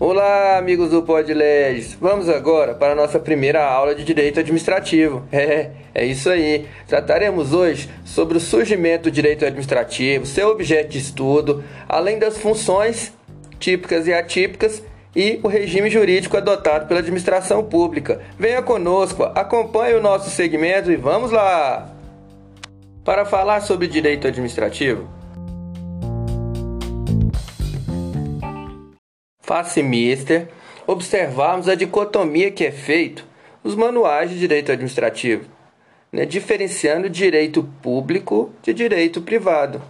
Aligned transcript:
Olá, 0.00 0.56
amigos 0.56 0.90
do 0.90 1.02
PodLegs! 1.02 1.98
Vamos 2.00 2.28
agora 2.28 2.72
para 2.72 2.92
a 2.92 2.94
nossa 2.94 3.18
primeira 3.18 3.64
aula 3.64 3.96
de 3.96 4.04
Direito 4.04 4.38
Administrativo. 4.38 5.26
É, 5.32 5.70
é 5.92 6.06
isso 6.06 6.30
aí. 6.30 6.68
Trataremos 6.86 7.52
hoje 7.52 7.90
sobre 8.04 8.36
o 8.36 8.40
surgimento 8.40 9.04
do 9.04 9.10
direito 9.10 9.44
administrativo, 9.44 10.24
seu 10.24 10.50
objeto 10.50 10.90
de 10.90 10.98
estudo, 10.98 11.64
além 11.88 12.16
das 12.16 12.38
funções 12.38 13.12
típicas 13.58 14.06
e 14.06 14.14
atípicas 14.14 14.80
e 15.16 15.40
o 15.42 15.48
regime 15.48 15.90
jurídico 15.90 16.36
adotado 16.36 16.86
pela 16.86 17.00
administração 17.00 17.64
pública. 17.64 18.20
Venha 18.38 18.62
conosco, 18.62 19.24
acompanhe 19.24 19.94
o 19.94 20.02
nosso 20.02 20.30
segmento 20.30 20.92
e 20.92 20.96
vamos 20.96 21.32
lá! 21.32 21.92
Para 23.04 23.24
falar 23.24 23.62
sobre 23.62 23.88
direito 23.88 24.28
administrativo, 24.28 25.08
faz-se 29.48 29.82
mister 29.82 30.46
observarmos 30.86 31.70
a 31.70 31.74
dicotomia 31.74 32.50
que 32.50 32.66
é 32.66 32.70
feito 32.70 33.26
nos 33.64 33.74
manuais 33.74 34.28
de 34.28 34.38
direito 34.38 34.70
administrativo, 34.70 35.46
né, 36.12 36.26
diferenciando 36.26 37.08
direito 37.08 37.62
público 37.82 38.52
de 38.62 38.74
direito 38.74 39.22
privado. 39.22 39.80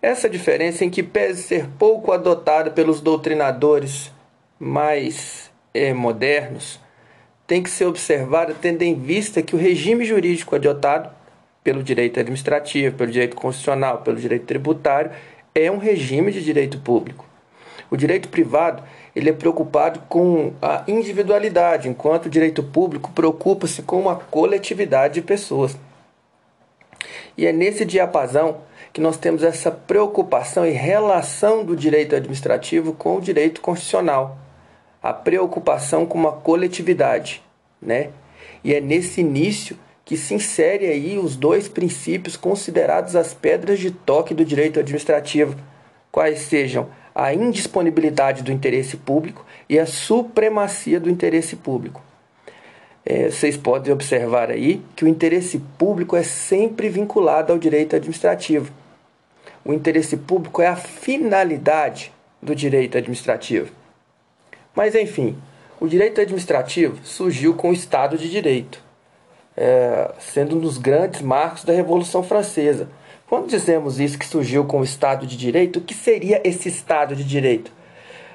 Essa 0.00 0.30
diferença 0.30 0.82
em 0.82 0.88
que 0.88 1.02
pese 1.02 1.42
ser 1.42 1.68
pouco 1.78 2.10
adotada 2.10 2.70
pelos 2.70 3.02
doutrinadores 3.02 4.10
mais 4.58 5.50
é, 5.74 5.92
modernos 5.92 6.80
tem 7.46 7.62
que 7.62 7.68
ser 7.68 7.84
observada 7.84 8.54
tendo 8.58 8.80
em 8.80 8.94
vista 8.94 9.42
que 9.42 9.54
o 9.54 9.58
regime 9.58 10.06
jurídico 10.06 10.56
adotado 10.56 11.10
pelo 11.62 11.82
direito 11.82 12.18
administrativo, 12.18 12.96
pelo 12.96 13.12
direito 13.12 13.36
constitucional, 13.36 13.98
pelo 13.98 14.16
direito 14.16 14.46
tributário 14.46 15.10
é 15.54 15.70
um 15.70 15.76
regime 15.76 16.32
de 16.32 16.42
direito 16.42 16.78
público. 16.78 17.33
O 17.94 17.96
direito 17.96 18.28
privado 18.28 18.82
ele 19.14 19.30
é 19.30 19.32
preocupado 19.32 20.00
com 20.08 20.52
a 20.60 20.82
individualidade, 20.88 21.88
enquanto 21.88 22.26
o 22.26 22.28
direito 22.28 22.60
público 22.60 23.12
preocupa-se 23.12 23.82
com 23.82 24.00
uma 24.00 24.16
coletividade 24.16 25.14
de 25.14 25.22
pessoas. 25.22 25.78
E 27.38 27.46
é 27.46 27.52
nesse 27.52 27.84
diapasão 27.84 28.62
que 28.92 29.00
nós 29.00 29.16
temos 29.16 29.44
essa 29.44 29.70
preocupação 29.70 30.66
e 30.66 30.70
relação 30.70 31.64
do 31.64 31.76
direito 31.76 32.16
administrativo 32.16 32.94
com 32.94 33.18
o 33.18 33.20
direito 33.20 33.60
constitucional. 33.60 34.38
A 35.00 35.12
preocupação 35.12 36.04
com 36.04 36.18
uma 36.18 36.32
coletividade, 36.32 37.44
né? 37.80 38.10
E 38.64 38.74
é 38.74 38.80
nesse 38.80 39.20
início 39.20 39.78
que 40.04 40.16
se 40.16 40.34
insere 40.34 40.88
aí 40.88 41.16
os 41.16 41.36
dois 41.36 41.68
princípios 41.68 42.36
considerados 42.36 43.14
as 43.14 43.32
pedras 43.32 43.78
de 43.78 43.92
toque 43.92 44.34
do 44.34 44.44
direito 44.44 44.80
administrativo, 44.80 45.54
quais 46.10 46.40
sejam 46.40 46.88
a 47.14 47.32
indisponibilidade 47.32 48.42
do 48.42 48.50
interesse 48.50 48.96
público 48.96 49.46
e 49.68 49.78
a 49.78 49.86
supremacia 49.86 50.98
do 50.98 51.08
interesse 51.08 51.54
público. 51.54 52.02
É, 53.06 53.30
vocês 53.30 53.56
podem 53.56 53.92
observar 53.92 54.50
aí 54.50 54.82
que 54.96 55.04
o 55.04 55.08
interesse 55.08 55.58
público 55.78 56.16
é 56.16 56.22
sempre 56.22 56.88
vinculado 56.88 57.52
ao 57.52 57.58
direito 57.58 57.94
administrativo. 57.94 58.72
O 59.64 59.72
interesse 59.72 60.16
público 60.16 60.60
é 60.60 60.66
a 60.66 60.76
finalidade 60.76 62.12
do 62.42 62.54
direito 62.54 62.98
administrativo. 62.98 63.70
Mas, 64.74 64.94
enfim, 64.94 65.36
o 65.78 65.86
direito 65.86 66.20
administrativo 66.20 66.98
surgiu 67.04 67.54
com 67.54 67.70
o 67.70 67.72
Estado 67.72 68.18
de 68.18 68.28
Direito, 68.28 68.82
é, 69.56 70.10
sendo 70.18 70.56
um 70.56 70.60
dos 70.60 70.78
grandes 70.78 71.20
marcos 71.20 71.62
da 71.62 71.72
Revolução 71.72 72.22
Francesa 72.22 72.88
quando 73.28 73.48
dizemos 73.48 73.98
isso 73.98 74.18
que 74.18 74.26
surgiu 74.26 74.64
com 74.64 74.80
o 74.80 74.84
Estado 74.84 75.26
de 75.26 75.36
Direito, 75.36 75.78
o 75.78 75.82
que 75.82 75.94
seria 75.94 76.40
esse 76.44 76.68
Estado 76.68 77.16
de 77.16 77.24
Direito? 77.24 77.72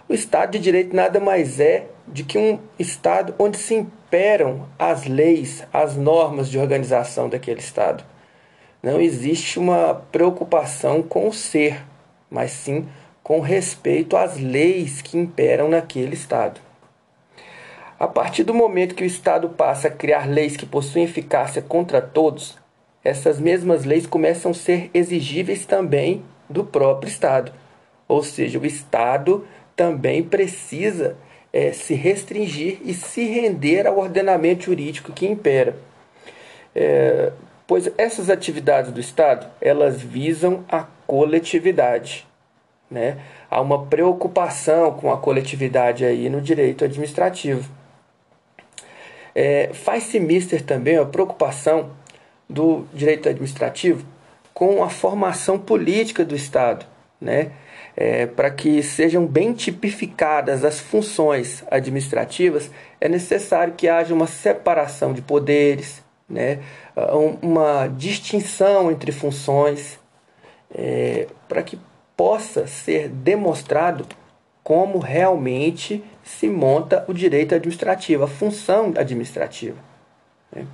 O 0.07 0.13
Estado 0.13 0.51
de 0.51 0.59
Direito 0.59 0.95
nada 0.95 1.19
mais 1.19 1.59
é 1.59 1.85
de 2.07 2.23
que 2.23 2.37
um 2.37 2.59
Estado 2.79 3.35
onde 3.37 3.57
se 3.57 3.75
imperam 3.75 4.67
as 4.77 5.05
leis, 5.05 5.63
as 5.71 5.95
normas 5.95 6.49
de 6.49 6.57
organização 6.57 7.29
daquele 7.29 7.59
Estado. 7.59 8.03
Não 8.81 8.99
existe 8.99 9.59
uma 9.59 9.93
preocupação 10.11 11.03
com 11.03 11.27
o 11.27 11.33
ser, 11.33 11.85
mas 12.29 12.51
sim 12.51 12.87
com 13.21 13.39
respeito 13.41 14.17
às 14.17 14.37
leis 14.39 15.03
que 15.03 15.15
imperam 15.15 15.69
naquele 15.69 16.15
Estado. 16.15 16.59
A 17.99 18.07
partir 18.07 18.43
do 18.43 18.55
momento 18.55 18.95
que 18.95 19.03
o 19.03 19.05
Estado 19.05 19.49
passa 19.49 19.89
a 19.89 19.91
criar 19.91 20.27
leis 20.27 20.57
que 20.57 20.65
possuem 20.65 21.03
eficácia 21.03 21.61
contra 21.61 22.01
todos, 22.01 22.57
essas 23.03 23.39
mesmas 23.39 23.85
leis 23.85 24.05
começam 24.05 24.51
a 24.51 24.53
ser 24.53 24.89
exigíveis 24.93 25.65
também 25.65 26.23
do 26.49 26.63
próprio 26.63 27.09
Estado. 27.09 27.51
Ou 28.07 28.23
seja, 28.23 28.59
o 28.59 28.65
Estado 28.65 29.45
também 29.75 30.23
precisa 30.23 31.15
é, 31.53 31.71
se 31.71 31.93
restringir 31.93 32.79
e 32.83 32.93
se 32.93 33.23
render 33.23 33.87
ao 33.87 33.97
ordenamento 33.97 34.65
jurídico 34.65 35.11
que 35.11 35.25
impera. 35.25 35.77
É, 36.75 37.31
pois 37.65 37.89
essas 37.97 38.29
atividades 38.29 38.91
do 38.91 38.99
Estado, 38.99 39.47
elas 39.61 40.01
visam 40.01 40.63
a 40.69 40.85
coletividade. 41.07 42.27
Né? 42.89 43.17
Há 43.49 43.61
uma 43.61 43.85
preocupação 43.85 44.91
com 44.93 45.11
a 45.11 45.17
coletividade 45.17 46.03
aí 46.03 46.29
no 46.29 46.41
direito 46.41 46.83
administrativo. 46.83 47.69
É, 49.35 49.69
Faz-se 49.73 50.19
mister 50.19 50.61
também 50.63 50.97
a 50.97 51.05
preocupação 51.05 51.91
do 52.49 52.85
direito 52.93 53.29
administrativo 53.29 54.05
com 54.53 54.83
a 54.83 54.89
formação 54.89 55.57
política 55.57 56.25
do 56.25 56.35
Estado, 56.35 56.85
né? 57.21 57.51
É, 57.95 58.25
para 58.25 58.49
que 58.49 58.81
sejam 58.81 59.25
bem 59.25 59.53
tipificadas 59.53 60.63
as 60.63 60.79
funções 60.79 61.63
administrativas, 61.69 62.71
é 62.99 63.09
necessário 63.09 63.73
que 63.73 63.89
haja 63.89 64.13
uma 64.13 64.27
separação 64.27 65.11
de 65.11 65.21
poderes, 65.21 66.01
né? 66.29 66.59
uma 67.41 67.87
distinção 67.87 68.91
entre 68.91 69.11
funções, 69.11 69.99
é, 70.73 71.27
para 71.47 71.61
que 71.61 71.79
possa 72.15 72.67
ser 72.67 73.09
demonstrado 73.09 74.05
como 74.63 74.99
realmente 74.99 76.03
se 76.23 76.47
monta 76.47 77.03
o 77.07 77.13
direito 77.13 77.55
administrativo, 77.55 78.23
a 78.23 78.27
função 78.27 78.93
administrativa. 78.95 79.77
Né? 80.55 80.65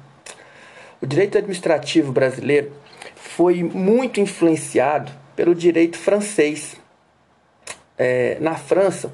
O 1.05 1.07
direito 1.07 1.37
administrativo 1.37 2.11
brasileiro 2.11 2.71
foi 3.13 3.61
muito 3.61 4.19
influenciado 4.19 5.11
pelo 5.35 5.53
direito 5.53 5.99
francês. 5.99 6.77
É, 7.95 8.39
na 8.41 8.55
França, 8.55 9.13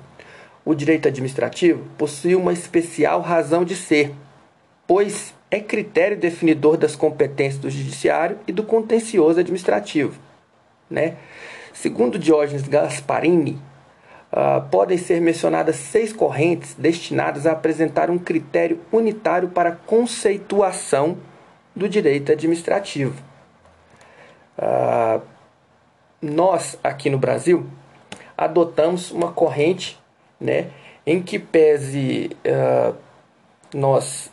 o 0.64 0.74
direito 0.74 1.10
administrativo 1.10 1.86
possui 1.98 2.34
uma 2.34 2.54
especial 2.54 3.20
razão 3.20 3.66
de 3.66 3.76
ser, 3.76 4.16
pois 4.88 5.34
é 5.52 5.60
critério 5.60 6.18
definidor 6.18 6.78
das 6.78 6.96
competências 6.96 7.62
do 7.62 7.70
judiciário 7.70 8.40
e 8.48 8.54
do 8.54 8.64
contencioso 8.64 9.42
administrativo. 9.42 10.18
Né? 10.90 11.18
Segundo 11.74 12.18
Diógenes 12.18 12.70
Gasparini, 12.70 13.62
uh, 14.32 14.62
podem 14.72 14.98
ser 14.98 15.20
mencionadas 15.20 15.76
seis 15.76 16.14
correntes 16.14 16.74
destinadas 16.74 17.46
a 17.46 17.52
apresentar 17.52 18.10
um 18.10 18.18
critério 18.18 18.80
unitário 18.94 19.50
para 19.50 19.74
conceituação 19.74 21.18
do 21.76 21.88
direito 21.88 22.32
administrativo. 22.32 23.22
Ah, 24.58 25.22
nós, 26.22 26.78
aqui 26.84 27.10
no 27.10 27.18
Brasil, 27.18 27.66
adotamos 28.38 29.12
uma 29.12 29.32
corrente 29.32 30.00
né, 30.40 30.68
em 31.06 31.22
que 31.22 31.40
pese 31.40 32.32
ah, 32.46 32.94
nós 33.74 34.32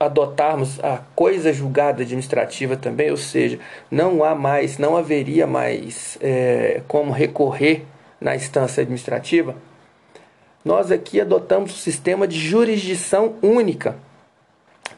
adotarmos 0.00 0.82
a 0.82 1.02
coisa 1.14 1.52
julgada 1.52 2.02
administrativa 2.02 2.74
também, 2.74 3.10
ou 3.10 3.18
seja, 3.18 3.58
não 3.90 4.24
há 4.24 4.34
mais, 4.34 4.78
não 4.78 4.96
haveria 4.96 5.46
mais 5.46 6.16
é, 6.22 6.80
como 6.88 7.12
recorrer 7.12 7.84
na 8.18 8.34
instância 8.34 8.80
administrativa, 8.80 9.54
nós 10.64 10.90
aqui 10.90 11.20
adotamos 11.20 11.74
o 11.74 11.78
sistema 11.78 12.26
de 12.26 12.38
jurisdição 12.38 13.34
única 13.42 13.94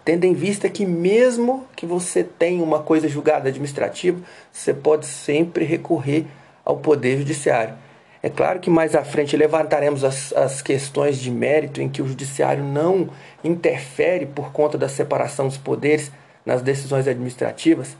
tendo 0.04 0.24
em 0.24 0.34
vista 0.34 0.68
que 0.68 0.84
mesmo 0.84 1.66
que 1.76 1.86
você 1.86 2.24
tenha 2.24 2.62
uma 2.62 2.82
coisa 2.82 3.08
julgada 3.08 3.48
administrativa, 3.48 4.20
você 4.52 4.74
pode 4.74 5.06
sempre 5.06 5.64
recorrer 5.64 6.26
ao 6.64 6.76
poder 6.76 7.18
judiciário. 7.18 7.74
É 8.22 8.30
claro 8.30 8.60
que 8.60 8.70
mais 8.70 8.94
à 8.94 9.04
frente 9.04 9.36
levantaremos 9.36 10.04
as, 10.04 10.32
as 10.32 10.62
questões 10.62 11.18
de 11.18 11.30
mérito 11.30 11.80
em 11.82 11.88
que 11.88 12.00
o 12.00 12.06
judiciário 12.06 12.62
não 12.62 13.10
interfere 13.42 14.26
por 14.26 14.52
conta 14.52 14.78
da 14.78 14.88
separação 14.88 15.48
dos 15.48 15.58
poderes 15.58 16.12
nas 16.46 16.62
decisões 16.62 17.08
administrativas, 17.08 17.96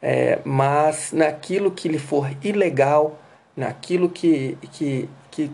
é, 0.00 0.38
mas 0.44 1.12
naquilo 1.12 1.72
que 1.72 1.88
lhe 1.88 1.98
for 1.98 2.30
ilegal, 2.42 3.18
naquilo 3.56 4.08
que, 4.08 4.56
que, 4.72 5.08
que 5.30 5.50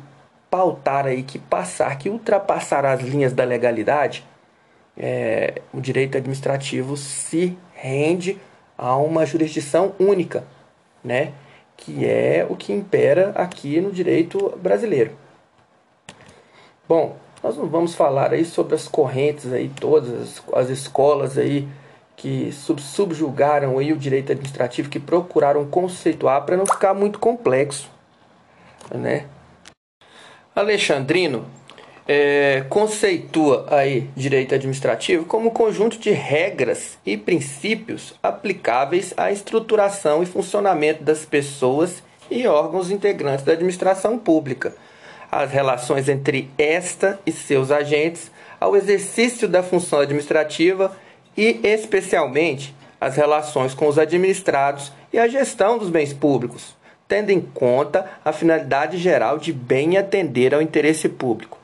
pautar 0.50 1.06
aí, 1.06 1.22
que 1.22 1.38
passar, 1.38 1.96
que 1.96 2.10
ultrapassar 2.10 2.84
as 2.84 3.00
linhas 3.00 3.32
da 3.32 3.44
legalidade, 3.44 4.22
é, 4.96 5.62
o 5.72 5.80
direito 5.80 6.16
administrativo 6.16 6.96
se 6.96 7.56
rende 7.74 8.38
a 8.76 8.96
uma 8.96 9.26
jurisdição 9.26 9.94
única, 9.98 10.44
né? 11.02 11.32
que 11.76 12.06
é 12.06 12.46
o 12.48 12.56
que 12.56 12.72
impera 12.72 13.32
aqui 13.34 13.80
no 13.80 13.90
direito 13.90 14.56
brasileiro. 14.62 15.12
Bom, 16.88 17.16
nós 17.42 17.56
não 17.56 17.66
vamos 17.66 17.94
falar 17.94 18.32
aí 18.32 18.44
sobre 18.44 18.74
as 18.74 18.88
correntes 18.88 19.52
aí 19.52 19.68
todas 19.68 20.40
as 20.54 20.70
escolas 20.70 21.36
aí 21.36 21.68
que 22.16 22.52
sub 22.52 22.80
subjugaram 22.80 23.78
aí 23.78 23.92
o 23.92 23.98
direito 23.98 24.32
administrativo 24.32 24.88
que 24.88 25.00
procuraram 25.00 25.66
conceituar 25.66 26.42
para 26.44 26.56
não 26.56 26.64
ficar 26.64 26.94
muito 26.94 27.18
complexo, 27.18 27.90
né? 28.94 29.26
Alexandrino 30.54 31.44
é, 32.06 32.64
conceitua 32.68 33.66
aí 33.70 34.08
direito 34.14 34.54
administrativo 34.54 35.24
como 35.24 35.50
conjunto 35.50 35.98
de 35.98 36.10
regras 36.10 36.98
e 37.04 37.16
princípios 37.16 38.14
aplicáveis 38.22 39.14
à 39.16 39.32
estruturação 39.32 40.22
e 40.22 40.26
funcionamento 40.26 41.02
das 41.02 41.24
pessoas 41.24 42.02
e 42.30 42.46
órgãos 42.46 42.90
integrantes 42.90 43.44
da 43.44 43.52
administração 43.52 44.18
pública, 44.18 44.74
as 45.30 45.50
relações 45.50 46.08
entre 46.08 46.50
esta 46.56 47.18
e 47.26 47.32
seus 47.32 47.70
agentes, 47.70 48.30
ao 48.60 48.76
exercício 48.76 49.48
da 49.48 49.62
função 49.62 50.00
administrativa 50.00 50.96
e, 51.36 51.60
especialmente, 51.62 52.74
as 53.00 53.16
relações 53.16 53.74
com 53.74 53.86
os 53.86 53.98
administrados 53.98 54.92
e 55.12 55.18
a 55.18 55.28
gestão 55.28 55.76
dos 55.76 55.90
bens 55.90 56.12
públicos, 56.12 56.74
tendo 57.06 57.30
em 57.30 57.40
conta 57.40 58.10
a 58.24 58.32
finalidade 58.32 58.96
geral 58.96 59.38
de 59.38 59.52
bem 59.52 59.98
atender 59.98 60.54
ao 60.54 60.62
interesse 60.62 61.08
público. 61.08 61.63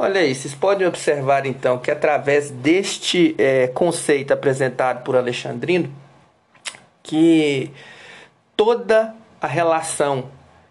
Olha 0.00 0.20
aí, 0.20 0.32
vocês 0.32 0.54
podem 0.54 0.86
observar 0.86 1.44
então 1.44 1.76
que 1.76 1.90
através 1.90 2.52
deste 2.52 3.34
é, 3.36 3.66
conceito 3.66 4.32
apresentado 4.32 5.02
por 5.02 5.16
Alexandrino, 5.16 5.92
que 7.02 7.72
toda 8.56 9.12
a 9.40 9.46
relação 9.48 10.30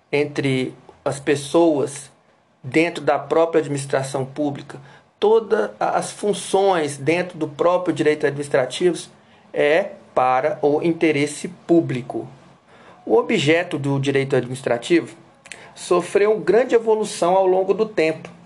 entre 0.09 0.73
as 1.03 1.19
pessoas 1.19 2.09
dentro 2.63 3.03
da 3.03 3.19
própria 3.19 3.59
administração 3.59 4.23
pública, 4.23 4.79
todas 5.19 5.71
as 5.77 6.09
funções 6.09 6.95
dentro 6.95 7.37
do 7.37 7.49
próprio 7.49 7.93
direito 7.93 8.25
administrativo 8.25 8.97
é 9.51 9.89
para 10.15 10.57
o 10.61 10.81
interesse 10.81 11.49
público. 11.49 12.25
O 13.05 13.17
objeto 13.17 13.77
do 13.77 13.99
direito 13.99 14.37
administrativo 14.37 15.17
sofreu 15.75 16.39
grande 16.39 16.75
evolução 16.75 17.35
ao 17.35 17.45
longo 17.45 17.73
do 17.73 17.85
tempo, 17.85 18.36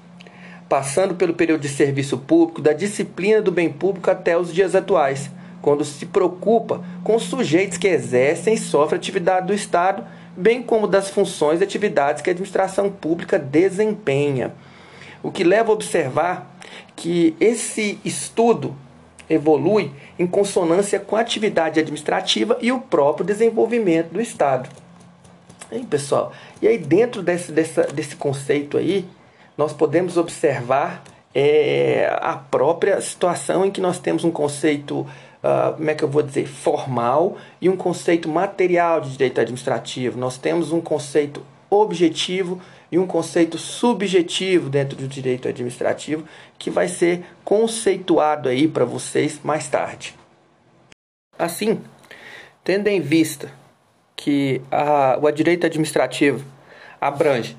passando 0.71 1.15
pelo 1.15 1.33
período 1.33 1.59
de 1.59 1.67
serviço 1.67 2.17
público, 2.17 2.61
da 2.61 2.71
disciplina 2.71 3.41
do 3.41 3.51
bem 3.51 3.69
público 3.69 4.09
até 4.09 4.37
os 4.37 4.53
dias 4.53 4.73
atuais, 4.73 5.29
quando 5.61 5.83
se 5.83 6.05
preocupa 6.05 6.81
com 7.03 7.17
os 7.17 7.23
sujeitos 7.23 7.77
que 7.77 7.89
exercem 7.89 8.53
e 8.53 8.57
sofrem 8.57 8.97
atividade 8.97 9.47
do 9.47 9.53
Estado, 9.53 10.01
bem 10.33 10.63
como 10.63 10.87
das 10.87 11.09
funções 11.09 11.59
e 11.59 11.63
atividades 11.65 12.21
que 12.21 12.29
a 12.29 12.31
administração 12.31 12.89
pública 12.89 13.37
desempenha. 13.37 14.53
O 15.21 15.29
que 15.29 15.43
leva 15.43 15.71
a 15.71 15.73
observar 15.73 16.57
que 16.95 17.35
esse 17.37 17.99
estudo 18.05 18.73
evolui 19.29 19.91
em 20.17 20.25
consonância 20.25 21.01
com 21.01 21.17
a 21.17 21.19
atividade 21.19 21.81
administrativa 21.81 22.57
e 22.61 22.71
o 22.71 22.79
próprio 22.79 23.25
desenvolvimento 23.25 24.13
do 24.13 24.21
Estado. 24.21 24.69
Hein, 25.69 25.83
pessoal? 25.83 26.31
E 26.61 26.67
aí, 26.69 26.77
dentro 26.77 27.21
desse, 27.21 27.51
dessa, 27.51 27.83
desse 27.83 28.15
conceito 28.15 28.77
aí, 28.77 29.05
nós 29.61 29.73
podemos 29.73 30.17
observar 30.17 31.03
é, 31.35 32.11
a 32.19 32.35
própria 32.35 32.99
situação 32.99 33.63
em 33.63 33.69
que 33.69 33.79
nós 33.79 33.99
temos 33.99 34.23
um 34.23 34.31
conceito, 34.31 35.01
uh, 35.01 35.73
como 35.77 35.87
é 35.87 35.93
que 35.93 36.03
eu 36.03 36.09
vou 36.09 36.23
dizer, 36.23 36.47
formal 36.47 37.37
e 37.61 37.69
um 37.69 37.77
conceito 37.77 38.27
material 38.27 39.01
de 39.01 39.11
direito 39.11 39.39
administrativo. 39.39 40.17
Nós 40.17 40.39
temos 40.39 40.71
um 40.71 40.81
conceito 40.81 41.45
objetivo 41.69 42.59
e 42.91 42.97
um 42.97 43.05
conceito 43.05 43.59
subjetivo 43.59 44.67
dentro 44.67 44.97
do 44.97 45.07
direito 45.07 45.47
administrativo 45.47 46.25
que 46.57 46.71
vai 46.71 46.87
ser 46.87 47.23
conceituado 47.45 48.49
aí 48.49 48.67
para 48.67 48.83
vocês 48.83 49.39
mais 49.43 49.67
tarde. 49.67 50.15
Assim, 51.37 51.79
tendo 52.63 52.87
em 52.87 52.99
vista 52.99 53.51
que 54.15 54.59
a, 54.71 55.19
o 55.21 55.29
direito 55.29 55.67
administrativo 55.67 56.43
abrange 56.99 57.55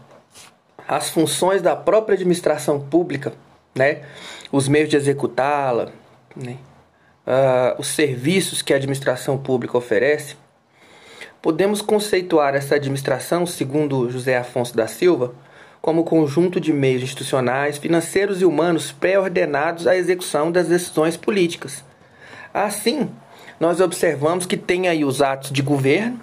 as 0.96 1.10
funções 1.10 1.62
da 1.62 1.74
própria 1.74 2.14
administração 2.14 2.80
pública, 2.80 3.32
né, 3.74 4.02
os 4.50 4.68
meios 4.68 4.88
de 4.88 4.96
executá-la, 4.96 5.88
né, 6.36 6.56
uh, 7.26 7.80
os 7.80 7.88
serviços 7.88 8.62
que 8.62 8.72
a 8.72 8.76
administração 8.76 9.38
pública 9.38 9.76
oferece, 9.76 10.36
Podemos 11.42 11.82
conceituar 11.82 12.54
essa 12.54 12.76
administração, 12.76 13.44
segundo 13.44 14.08
José 14.08 14.36
Afonso 14.36 14.76
da 14.76 14.86
Silva, 14.86 15.34
como 15.80 16.04
conjunto 16.04 16.60
de 16.60 16.72
meios 16.72 17.02
institucionais, 17.02 17.78
financeiros 17.78 18.40
e 18.40 18.44
humanos 18.44 18.92
pré-ordenados 18.92 19.88
à 19.88 19.96
execução 19.96 20.52
das 20.52 20.68
decisões 20.68 21.16
políticas. 21.16 21.84
Assim, 22.54 23.10
nós 23.58 23.80
observamos 23.80 24.46
que 24.46 24.56
tem 24.56 24.86
aí 24.86 25.04
os 25.04 25.20
atos 25.20 25.50
de 25.50 25.62
governo, 25.62 26.20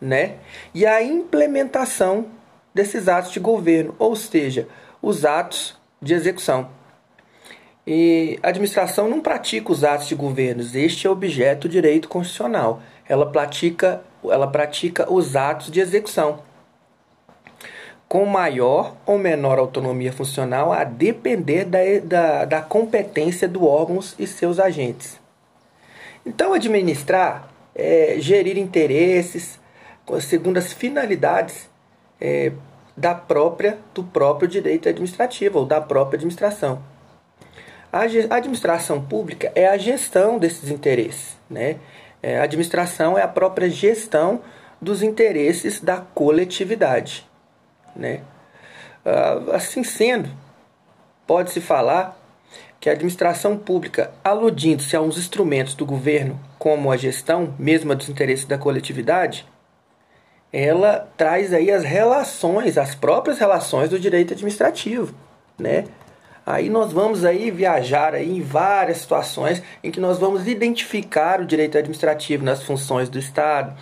né? 0.00 0.36
E 0.72 0.86
a 0.86 1.02
implementação 1.02 2.28
desses 2.74 3.08
atos 3.08 3.32
de 3.32 3.40
governo, 3.40 3.94
ou 3.98 4.16
seja, 4.16 4.68
os 5.00 5.24
atos 5.24 5.76
de 6.00 6.14
execução. 6.14 6.68
E 7.86 8.38
a 8.42 8.48
administração 8.48 9.08
não 9.08 9.20
pratica 9.20 9.72
os 9.72 9.82
atos 9.82 10.06
de 10.06 10.14
governo, 10.14 10.62
este 10.74 11.06
é 11.06 11.10
objeto 11.10 11.66
do 11.66 11.72
direito 11.72 12.08
constitucional. 12.08 12.80
Ela 13.08 13.30
pratica 13.30 14.02
ela 14.30 14.46
pratica 14.46 15.12
os 15.12 15.34
atos 15.34 15.70
de 15.70 15.80
execução, 15.80 16.40
com 18.08 18.24
maior 18.24 18.94
ou 19.04 19.18
menor 19.18 19.58
autonomia 19.58 20.12
funcional 20.12 20.72
a 20.72 20.84
depender 20.84 21.64
da, 21.64 21.78
da, 22.04 22.44
da 22.44 22.62
competência 22.62 23.48
do 23.48 23.66
órgão 23.66 23.98
e 24.18 24.26
seus 24.26 24.60
agentes. 24.60 25.20
Então, 26.24 26.52
administrar 26.52 27.48
é 27.74 28.16
gerir 28.18 28.58
interesses 28.58 29.60
segundo 30.20 30.58
as 30.58 30.72
finalidades 30.72 31.70
é, 32.22 32.52
da 32.96 33.14
própria 33.16 33.78
do 33.92 34.04
próprio 34.04 34.46
direito 34.46 34.88
administrativo 34.88 35.58
ou 35.58 35.66
da 35.66 35.80
própria 35.80 36.16
administração. 36.16 36.80
A 37.92 38.02
administração 38.36 39.02
pública 39.02 39.50
é 39.56 39.66
a 39.66 39.76
gestão 39.76 40.38
desses 40.38 40.70
interesses, 40.70 41.36
né? 41.50 41.76
É, 42.22 42.38
a 42.38 42.44
administração 42.44 43.18
é 43.18 43.22
a 43.22 43.28
própria 43.28 43.68
gestão 43.68 44.40
dos 44.80 45.02
interesses 45.02 45.80
da 45.80 45.98
coletividade. 45.98 47.28
Né? 47.96 48.20
Ah, 49.04 49.56
assim 49.56 49.82
sendo, 49.82 50.30
pode-se 51.26 51.60
falar 51.60 52.16
que 52.80 52.88
a 52.88 52.92
administração 52.92 53.58
pública, 53.58 54.12
aludindo-se 54.22 54.94
a 54.96 55.00
uns 55.00 55.18
instrumentos 55.18 55.74
do 55.74 55.84
governo, 55.84 56.40
como 56.58 56.92
a 56.92 56.96
gestão 56.96 57.54
mesma 57.58 57.94
dos 57.96 58.08
interesses 58.08 58.44
da 58.44 58.56
coletividade, 58.56 59.44
ela 60.52 61.08
traz 61.16 61.52
aí 61.52 61.70
as 61.70 61.82
relações, 61.82 62.76
as 62.76 62.94
próprias 62.94 63.38
relações 63.38 63.88
do 63.88 63.98
direito 63.98 64.34
administrativo, 64.34 65.14
né? 65.58 65.84
Aí 66.44 66.68
nós 66.68 66.92
vamos 66.92 67.24
aí 67.24 67.50
viajar 67.50 68.14
aí 68.14 68.36
em 68.36 68.42
várias 68.42 68.98
situações 68.98 69.62
em 69.82 69.90
que 69.90 70.00
nós 70.00 70.18
vamos 70.18 70.46
identificar 70.48 71.40
o 71.40 71.46
direito 71.46 71.78
administrativo 71.78 72.44
nas 72.44 72.62
funções 72.64 73.08
do 73.08 73.18
Estado, 73.18 73.74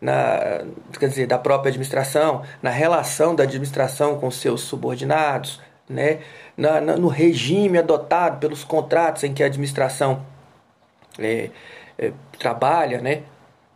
na, 0.00 0.64
quer 0.98 1.08
dizer, 1.08 1.26
da 1.26 1.38
própria 1.38 1.70
administração, 1.70 2.42
na 2.60 2.70
relação 2.70 3.34
da 3.34 3.44
administração 3.44 4.18
com 4.18 4.30
seus 4.30 4.62
subordinados, 4.62 5.60
né? 5.88 6.18
Na, 6.56 6.80
na, 6.80 6.96
no 6.96 7.08
regime 7.08 7.78
adotado 7.78 8.38
pelos 8.38 8.64
contratos 8.64 9.22
em 9.24 9.32
que 9.32 9.42
a 9.42 9.46
administração 9.46 10.26
é, 11.18 11.50
é, 11.96 12.12
trabalha, 12.38 13.00
né? 13.00 13.22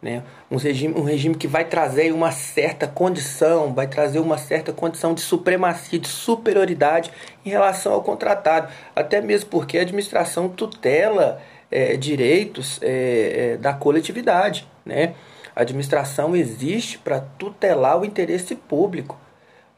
Né? 0.03 0.25
Um, 0.51 0.57
regime, 0.57 0.95
um 0.99 1.05
regime 1.05 1.37
que 1.37 1.47
vai 1.47 1.65
trazer 1.65 2.13
uma 2.13 2.33
certa 2.33 2.89
condição, 2.89 3.73
vai 3.73 3.87
trazer 3.87 4.19
uma 4.19 4.37
certa 4.37 4.73
condição 4.73 5.15
de 5.15 5.21
supremacia, 5.21 5.97
de 5.97 6.09
superioridade 6.09 7.13
em 7.47 7.51
relação 7.51 7.93
ao 7.93 8.03
contratado, 8.03 8.73
até 8.97 9.21
mesmo 9.21 9.49
porque 9.49 9.79
a 9.79 9.83
administração 9.83 10.49
tutela 10.49 11.41
é, 11.71 11.97
direitos 11.97 12.81
é, 12.83 13.53
é, 13.53 13.57
da 13.57 13.73
coletividade. 13.73 14.67
Né? 14.85 15.15
A 15.55 15.63
administração 15.63 16.35
existe 16.35 16.99
para 16.99 17.21
tutelar 17.21 18.01
o 18.01 18.05
interesse 18.05 18.57
público. 18.57 19.17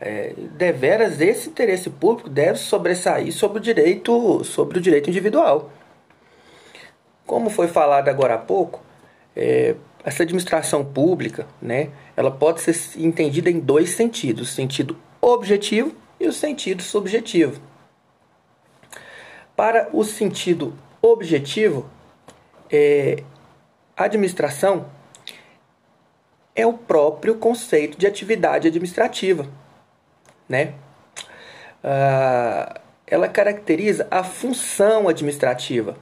É, 0.00 0.32
deveras 0.52 1.20
esse 1.20 1.50
interesse 1.50 1.90
público 1.90 2.30
deve 2.30 2.58
sobressair 2.58 3.30
sobre 3.30 3.58
o 3.58 3.60
direito, 3.60 4.42
sobre 4.42 4.78
o 4.78 4.80
direito 4.80 5.10
individual. 5.10 5.70
Como 7.26 7.50
foi 7.50 7.68
falado 7.68 8.08
agora 8.08 8.34
há 8.34 8.38
pouco, 8.38 8.82
é, 9.36 9.74
essa 10.04 10.22
administração 10.22 10.84
pública, 10.84 11.46
né, 11.60 11.90
ela 12.16 12.30
pode 12.30 12.60
ser 12.60 12.76
entendida 13.00 13.50
em 13.50 13.58
dois 13.58 13.90
sentidos: 13.90 14.50
o 14.50 14.52
sentido 14.52 14.96
objetivo 15.20 15.94
e 16.20 16.26
o 16.26 16.32
sentido 16.32 16.82
subjetivo. 16.82 17.60
Para 19.56 19.88
o 19.92 20.04
sentido 20.04 20.76
objetivo, 21.00 21.88
é, 22.70 23.22
administração 23.96 24.86
é 26.54 26.66
o 26.66 26.72
próprio 26.72 27.36
conceito 27.36 27.98
de 27.98 28.06
atividade 28.06 28.68
administrativa, 28.68 29.46
né? 30.48 30.74
Ah, 31.82 32.80
ela 33.06 33.28
caracteriza 33.28 34.06
a 34.10 34.24
função 34.24 35.08
administrativa. 35.08 35.96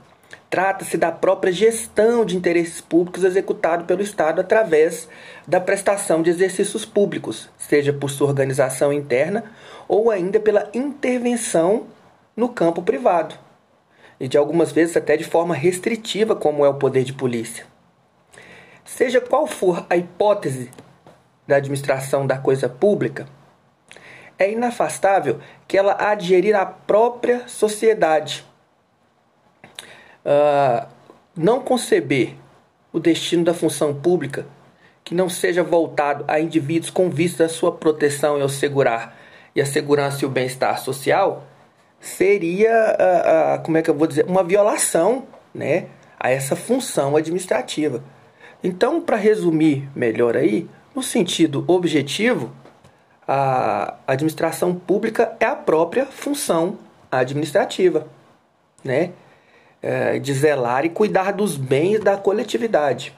Trata-se 0.53 0.99
da 0.99 1.11
própria 1.11 1.51
gestão 1.51 2.27
de 2.27 2.37
interesses 2.37 2.79
públicos 2.79 3.25
executado 3.25 3.87
pelo 3.87 4.03
Estado 4.03 4.39
através 4.39 5.09
da 5.49 5.59
prestação 5.59 6.21
de 6.21 6.29
exercícios 6.29 6.85
públicos, 6.85 7.49
seja 7.57 7.91
por 7.91 8.11
sua 8.11 8.27
organização 8.27 8.93
interna 8.93 9.45
ou 9.89 10.11
ainda 10.11 10.39
pela 10.39 10.69
intervenção 10.75 11.87
no 12.37 12.51
campo 12.51 12.83
privado, 12.83 13.35
e 14.21 14.29
de 14.29 14.37
algumas 14.37 14.71
vezes 14.71 14.95
até 14.95 15.17
de 15.17 15.25
forma 15.25 15.55
restritiva, 15.55 16.37
como 16.37 16.67
é 16.67 16.69
o 16.69 16.75
poder 16.75 17.03
de 17.03 17.15
polícia. 17.15 17.65
Seja 18.85 19.23
qual 19.23 19.47
for 19.47 19.87
a 19.89 19.97
hipótese 19.97 20.71
da 21.47 21.57
administração 21.57 22.27
da 22.27 22.37
coisa 22.37 22.69
pública, 22.69 23.27
é 24.39 24.53
inafastável 24.53 25.41
que 25.67 25.79
ela 25.79 25.97
adgerir 25.99 26.55
à 26.55 26.67
própria 26.67 27.49
sociedade. 27.49 28.52
Uh, 30.25 30.87
não 31.37 31.61
conceber 31.61 32.35
o 32.93 33.01
destino 33.01 33.45
da 33.45 33.55
função 33.55 33.95
pública 33.95 34.47
que 35.03 35.15
não 35.15 35.29
seja 35.29 35.63
voltado 35.63 36.25
a 36.29 36.39
indivíduos 36.39 36.91
com 36.91 37.11
vista 37.11 37.45
à 37.45 37.49
sua 37.49 37.73
proteção 37.73 38.39
e 38.39 38.43
ao 38.43 38.49
segurar 38.49 39.19
e 39.55 39.61
a 39.61 39.67
segurança 39.67 40.25
e 40.25 40.27
o 40.27 40.31
bem-estar 40.31 40.79
social 40.79 41.45
seria, 42.01 42.71
uh, 42.71 43.61
uh, 43.61 43.63
como 43.65 43.79
é 43.79 43.83
que 43.83 43.91
eu 43.91 43.95
vou 43.95 44.07
dizer, 44.07 44.25
uma 44.27 44.43
violação, 44.43 45.27
né, 45.55 45.87
a 46.19 46.31
essa 46.31 46.57
função 46.57 47.17
administrativa. 47.17 48.03
Então, 48.63 49.01
para 49.01 49.17
resumir 49.17 49.89
melhor 49.95 50.37
aí, 50.37 50.69
no 50.95 51.03
sentido 51.03 51.65
objetivo, 51.67 52.53
a 53.27 53.95
administração 54.07 54.75
pública 54.75 55.37
é 55.41 55.47
a 55.47 55.57
própria 55.57 56.07
função 56.07 56.79
administrativa, 57.11 58.07
né? 58.85 59.13
É, 59.83 60.19
de 60.19 60.33
zelar 60.33 60.85
e 60.85 60.89
cuidar 60.89 61.33
dos 61.33 61.57
bens 61.57 61.99
da 61.99 62.17
coletividade. 62.17 63.13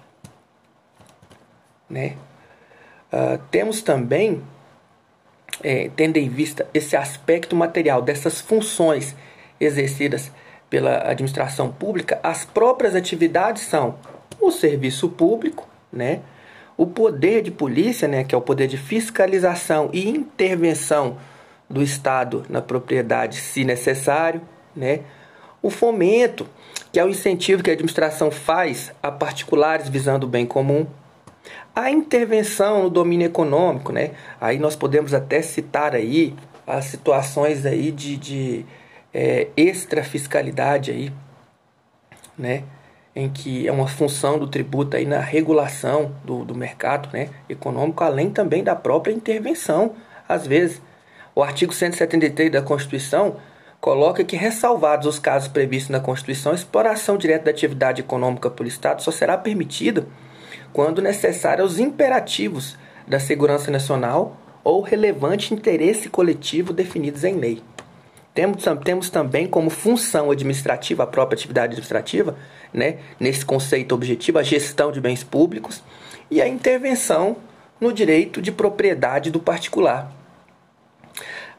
Né? 1.91 2.17
Uh, 3.13 3.39
temos 3.51 3.83
também, 3.83 4.43
é, 5.63 5.91
tendo 5.95 6.17
em 6.17 6.29
vista 6.29 6.67
esse 6.73 6.97
aspecto 6.97 7.55
material 7.55 8.01
dessas 8.01 8.41
funções 8.41 9.15
exercidas 9.61 10.33
pela 10.71 11.07
administração 11.09 11.71
pública, 11.71 12.19
as 12.23 12.47
próprias 12.47 12.95
atividades 12.95 13.65
são 13.65 13.97
o 14.41 14.51
serviço 14.51 15.11
público, 15.11 15.69
né? 15.93 16.23
o 16.77 16.87
poder 16.87 17.43
de 17.43 17.51
polícia, 17.51 18.09
né, 18.09 18.25
que 18.25 18.35
é 18.35 18.39
o 18.39 18.41
poder 18.41 18.67
de 18.67 18.77
fiscalização 18.77 19.91
e 19.93 20.09
intervenção 20.09 21.19
do 21.71 21.83
Estado 21.83 22.45
na 22.49 22.61
propriedade, 22.61 23.37
se 23.37 23.65
necessário, 23.65 24.43
né, 24.75 25.01
o 25.65 25.71
fomento, 25.71 26.47
que 26.93 27.01
é 27.01 27.05
o 27.05 27.09
incentivo 27.09 27.63
que 27.63 27.71
a 27.71 27.73
administração 27.73 28.31
faz 28.31 28.93
a 29.03 29.11
particulares 29.11 29.89
visando 29.89 30.27
o 30.27 30.29
bem 30.29 30.45
comum, 30.45 30.87
a 31.75 31.91
intervenção 31.91 32.83
no 32.83 32.91
domínio 32.91 33.27
econômico, 33.27 33.91
né, 33.91 34.11
aí 34.39 34.59
nós 34.59 34.77
podemos 34.77 35.15
até 35.15 35.41
citar 35.41 35.95
aí 35.95 36.35
as 36.67 36.85
situações 36.85 37.65
aí 37.65 37.91
de, 37.91 38.19
de 38.19 38.67
é, 39.13 39.49
extrafiscalidade 39.57 40.91
aí, 40.91 41.11
né, 42.37 42.65
em 43.17 43.31
que 43.31 43.67
é 43.67 43.73
uma 43.73 43.89
função 43.89 44.39
do 44.39 44.47
tributo 44.47 44.99
aí 44.99 45.07
na 45.07 45.21
regulação 45.21 46.15
do, 46.27 46.45
do 46.45 46.55
mercado 46.55 47.09
né, 47.11 47.31
econômico, 47.49 48.05
além 48.05 48.29
também 48.29 48.63
da 48.63 48.77
própria 48.77 49.15
intervenção, 49.15 49.95
às 50.29 50.47
vezes. 50.47 50.83
O 51.35 51.43
artigo 51.43 51.73
173 51.73 52.53
da 52.53 52.63
Constituição 52.63 53.37
coloca 53.85 54.25
que, 54.25 54.35
ressalvados 54.35 55.07
os 55.07 55.19
casos 55.19 55.47
previstos 55.47 55.91
na 55.91 56.01
Constituição, 56.01 56.53
a 56.53 56.55
exploração 56.55 57.19
direta 57.19 57.45
da 57.45 57.51
atividade 57.51 58.01
econômica 58.01 58.49
pelo 58.49 58.67
Estado 58.67 59.03
só 59.03 59.11
será 59.11 59.37
permitida 59.37 60.07
quando 60.73 61.03
necessária 61.03 61.61
aos 61.61 61.79
imperativos 61.79 62.79
da 63.07 63.21
segurança 63.21 63.71
nacional 63.71 64.39
ou 64.65 64.81
relevante 64.81 65.53
interesse 65.53 66.09
coletivo 66.09 66.73
definidos 66.73 67.25
em 67.25 67.35
lei. 67.35 67.63
Temos, 68.33 68.65
temos 68.83 69.11
também 69.11 69.47
como 69.47 69.69
função 69.69 70.31
administrativa, 70.31 71.03
a 71.03 71.07
própria 71.07 71.37
atividade 71.37 71.75
administrativa, 71.75 72.39
né, 72.73 73.01
nesse 73.21 73.45
conceito 73.45 73.95
objetivo, 73.95 74.39
a 74.39 74.43
gestão 74.43 74.91
de 74.91 74.99
bens 74.99 75.23
públicos 75.23 75.85
e 76.31 76.41
a 76.41 76.49
intervenção 76.49 77.37
no 77.79 77.93
direito 77.93 78.41
de 78.41 78.51
propriedade 78.51 79.31
do 79.31 79.41
particular. 79.41 80.11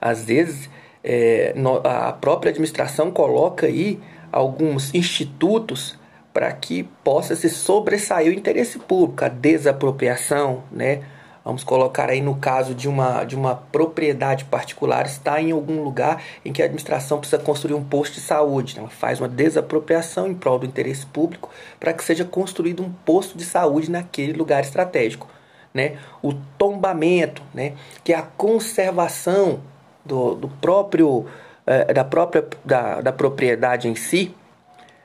Às 0.01 0.23
vezes, 0.23 0.67
é, 1.07 1.53
a 1.83 2.11
própria 2.13 2.49
administração 2.49 3.11
coloca 3.11 3.67
aí 3.67 3.99
alguns 4.31 4.93
institutos 4.95 5.97
para 6.33 6.51
que 6.51 6.83
possa 7.03 7.35
se 7.35 7.47
sobressair 7.47 8.29
o 8.29 8.33
interesse 8.33 8.79
público, 8.79 9.23
a 9.23 9.29
desapropriação, 9.29 10.63
né, 10.71 11.03
vamos 11.45 11.63
colocar 11.63 12.09
aí 12.09 12.21
no 12.21 12.35
caso 12.35 12.73
de 12.73 12.89
uma, 12.89 13.23
de 13.23 13.35
uma 13.35 13.55
propriedade 13.55 14.45
particular, 14.45 15.05
está 15.05 15.39
em 15.39 15.51
algum 15.51 15.83
lugar 15.83 16.23
em 16.43 16.51
que 16.51 16.61
a 16.61 16.65
administração 16.65 17.19
precisa 17.19 17.41
construir 17.41 17.75
um 17.75 17.83
posto 17.83 18.15
de 18.15 18.21
saúde. 18.21 18.75
Né? 18.75 18.81
Ela 18.81 18.89
faz 18.89 19.21
uma 19.21 19.29
desapropriação 19.29 20.27
em 20.27 20.33
prol 20.33 20.57
do 20.57 20.65
interesse 20.65 21.05
público 21.05 21.51
para 21.79 21.93
que 21.93 22.03
seja 22.03 22.25
construído 22.25 22.83
um 22.83 22.91
posto 22.91 23.37
de 23.37 23.45
saúde 23.45 23.91
naquele 23.91 24.33
lugar 24.33 24.63
estratégico. 24.63 25.29
Né? 25.71 25.97
O 26.21 26.33
tombamento, 26.57 27.43
né? 27.53 27.73
que 28.03 28.11
é 28.11 28.17
a 28.17 28.23
conservação 28.23 29.61
do, 30.05 30.35
do 30.35 30.47
próprio, 30.47 31.25
eh, 31.65 31.93
da 31.93 32.03
própria 32.03 32.45
da, 32.63 33.01
da 33.01 33.11
propriedade 33.11 33.87
em 33.87 33.95
si, 33.95 34.33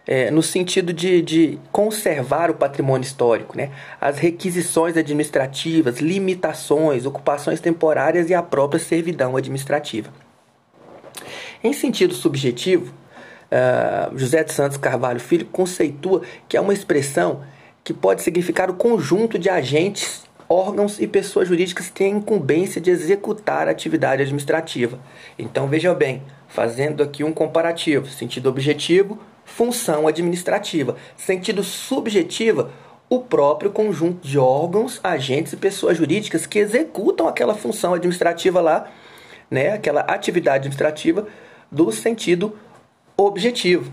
é, 0.06 0.30
no 0.30 0.42
sentido 0.42 0.92
de, 0.92 1.22
de 1.22 1.58
conservar 1.70 2.50
o 2.50 2.54
patrimônio 2.54 3.04
histórico, 3.04 3.56
né? 3.56 3.70
as 4.00 4.18
requisições 4.18 4.96
administrativas, 4.96 5.98
limitações, 5.98 7.06
ocupações 7.06 7.60
temporárias 7.60 8.28
e 8.28 8.34
a 8.34 8.42
própria 8.42 8.80
servidão 8.80 9.36
administrativa. 9.36 10.10
Em 11.62 11.72
sentido 11.72 12.12
subjetivo, 12.12 12.92
uh, 13.52 14.18
José 14.18 14.42
de 14.42 14.52
Santos 14.52 14.78
Carvalho 14.78 15.20
Filho 15.20 15.46
conceitua 15.46 16.22
que 16.48 16.56
é 16.56 16.60
uma 16.60 16.72
expressão 16.72 17.42
que 17.84 17.94
pode 17.94 18.22
significar 18.22 18.68
o 18.68 18.74
conjunto 18.74 19.38
de 19.38 19.48
agentes, 19.48 20.24
órgãos 20.50 21.00
e 21.00 21.06
pessoas 21.06 21.46
jurídicas 21.46 21.88
têm 21.90 22.14
a 22.14 22.16
incumbência 22.16 22.80
de 22.80 22.90
executar 22.90 23.68
a 23.68 23.70
atividade 23.70 24.22
administrativa. 24.22 24.98
Então 25.38 25.68
veja 25.68 25.94
bem, 25.94 26.24
fazendo 26.48 27.04
aqui 27.04 27.22
um 27.22 27.32
comparativo, 27.32 28.08
sentido 28.08 28.48
objetivo, 28.48 29.16
função 29.44 30.08
administrativa. 30.08 30.96
Sentido 31.16 31.62
subjetiva, 31.62 32.72
o 33.08 33.20
próprio 33.20 33.70
conjunto 33.70 34.26
de 34.26 34.38
órgãos, 34.38 34.98
agentes 35.04 35.52
e 35.52 35.56
pessoas 35.56 35.96
jurídicas 35.96 36.46
que 36.46 36.58
executam 36.58 37.28
aquela 37.28 37.54
função 37.54 37.94
administrativa 37.94 38.60
lá, 38.60 38.90
né, 39.48 39.72
aquela 39.72 40.00
atividade 40.00 40.58
administrativa 40.58 41.28
do 41.70 41.92
sentido 41.92 42.56
objetivo. 43.16 43.90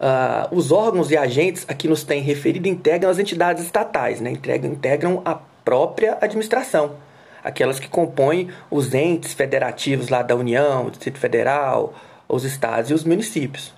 Uh, 0.00 0.54
os 0.54 0.70
órgãos 0.70 1.10
e 1.10 1.16
agentes 1.16 1.64
a 1.66 1.74
que 1.74 1.88
nos 1.88 2.04
tem 2.04 2.22
referido 2.22 2.68
integram 2.68 3.10
as 3.10 3.18
entidades 3.18 3.64
estatais, 3.64 4.20
né, 4.20 4.30
integram, 4.30 4.70
integram 4.70 5.22
a 5.24 5.34
própria 5.34 6.16
administração, 6.20 6.96
aquelas 7.42 7.80
que 7.80 7.88
compõem 7.88 8.48
os 8.70 8.94
entes 8.94 9.34
federativos 9.34 10.08
lá 10.08 10.22
da 10.22 10.36
União, 10.36 10.88
Distrito 10.88 11.18
Federal, 11.18 11.94
os 12.28 12.44
estados 12.44 12.90
e 12.90 12.94
os 12.94 13.02
municípios. 13.02 13.74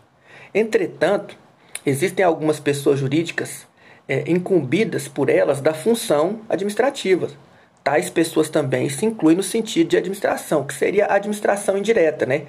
Entretanto, 0.55 1.39
existem 1.87 2.25
algumas 2.25 2.61
pessoas 2.61 2.99
jurídicas 2.99 3.67
é, 4.07 4.25
incumbidas 4.27 5.09
por 5.09 5.31
elas 5.31 5.61
da 5.61 5.73
função 5.73 6.41
administrativa. 6.49 7.29
Tais 7.83 8.11
pessoas 8.11 8.50
também 8.50 8.89
se 8.89 9.07
incluem 9.07 9.37
no 9.37 9.43
sentido 9.43 9.89
de 9.89 9.97
administração, 9.97 10.65
que 10.65 10.75
seria 10.75 11.07
a 11.07 11.15
administração 11.15 11.79
indireta, 11.79 12.27
né? 12.27 12.43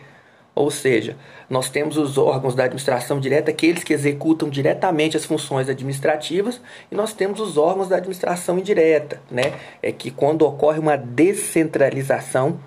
Ou 0.53 0.69
seja, 0.69 1.15
nós 1.49 1.69
temos 1.69 1.97
os 1.97 2.17
órgãos 2.17 2.53
da 2.53 2.65
administração 2.65 3.19
direta, 3.19 3.51
aqueles 3.51 3.83
que 3.83 3.93
executam 3.93 4.49
diretamente 4.49 5.15
as 5.15 5.23
funções 5.23 5.69
administrativas, 5.69 6.61
e 6.91 6.95
nós 6.95 7.13
temos 7.13 7.39
os 7.39 7.57
órgãos 7.57 7.87
da 7.87 7.97
administração 7.97 8.59
indireta, 8.59 9.21
né? 9.29 9.53
É 9.81 9.91
que 9.91 10.11
quando 10.11 10.41
ocorre 10.41 10.79
uma 10.79 10.97
descentralização, 10.97 12.59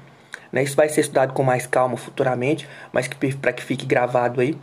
né? 0.51 0.63
Isso 0.63 0.77
vai 0.77 0.89
ser 0.89 1.03
estudado 1.03 1.35
com 1.35 1.43
mais 1.43 1.67
calma 1.67 1.97
futuramente, 1.97 2.67
mas 2.91 3.09
para 3.41 3.53
que 3.53 3.63
fique 3.63 3.85
gravado 3.85 4.41
aí, 4.41 4.57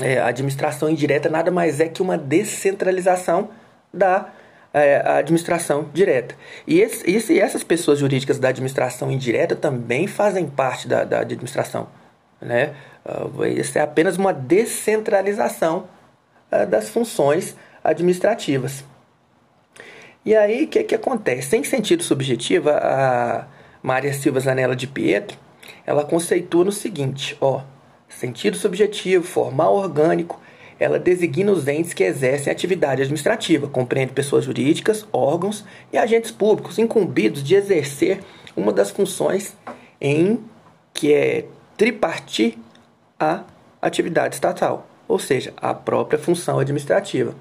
é, 0.00 0.18
a 0.18 0.26
administração 0.28 0.88
indireta 0.88 1.28
nada 1.28 1.50
mais 1.50 1.80
é 1.80 1.88
que 1.88 2.00
uma 2.00 2.16
descentralização 2.16 3.50
da 3.92 4.28
é, 4.72 5.02
administração 5.18 5.88
direta. 5.92 6.36
E, 6.64 6.80
esse, 6.80 7.10
esse, 7.10 7.40
essas 7.40 7.64
pessoas 7.64 7.98
jurídicas 7.98 8.38
da 8.38 8.50
administração 8.50 9.10
indireta 9.10 9.56
também 9.56 10.06
fazem 10.06 10.46
parte 10.46 10.86
da, 10.86 11.02
da 11.02 11.20
administração. 11.20 11.88
Né? 12.40 12.74
Uh, 13.04 13.44
isso 13.46 13.78
é 13.78 13.82
apenas 13.82 14.16
uma 14.16 14.32
descentralização 14.32 15.88
uh, 16.50 16.66
das 16.66 16.88
funções 16.88 17.56
administrativas. 17.82 18.84
E 20.24 20.34
aí, 20.34 20.64
o 20.64 20.68
que, 20.68 20.84
que 20.84 20.94
acontece? 20.94 21.56
Em 21.56 21.64
sentido 21.64 22.02
subjetivo, 22.02 22.70
a 22.70 23.46
Maria 23.82 24.12
Silva 24.12 24.40
Zanella 24.40 24.76
de 24.76 24.86
Pietro 24.86 25.38
ela 25.86 26.04
conceitua 26.04 26.64
no 26.64 26.72
seguinte, 26.72 27.36
ó, 27.40 27.62
sentido 28.08 28.56
subjetivo, 28.56 29.24
formal 29.24 29.74
orgânico, 29.74 30.40
ela 30.78 30.98
designa 30.98 31.52
os 31.52 31.68
entes 31.68 31.92
que 31.92 32.02
exercem 32.02 32.50
atividade 32.50 33.02
administrativa, 33.02 33.68
compreende 33.68 34.12
pessoas 34.12 34.44
jurídicas, 34.44 35.06
órgãos 35.12 35.64
e 35.92 35.98
agentes 35.98 36.30
públicos 36.30 36.78
incumbidos 36.78 37.42
de 37.42 37.54
exercer 37.54 38.20
uma 38.56 38.72
das 38.72 38.90
funções 38.90 39.54
em 40.00 40.38
que 40.94 41.12
é 41.12 41.44
tripartir 41.80 42.58
a 43.18 43.42
atividade 43.80 44.34
estatal, 44.34 44.86
ou 45.08 45.18
seja, 45.18 45.54
a 45.56 45.72
própria 45.72 46.18
função 46.18 46.58
administrativa. 46.58 47.34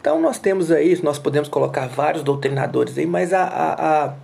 Então 0.00 0.20
nós 0.20 0.36
temos 0.36 0.72
aí, 0.72 1.00
nós 1.00 1.16
podemos 1.16 1.48
colocar 1.48 1.86
vários 1.86 2.24
doutrinadores 2.24 2.98
aí, 2.98 3.06
mas 3.06 3.32
a, 3.32 3.44
a, 3.44 4.14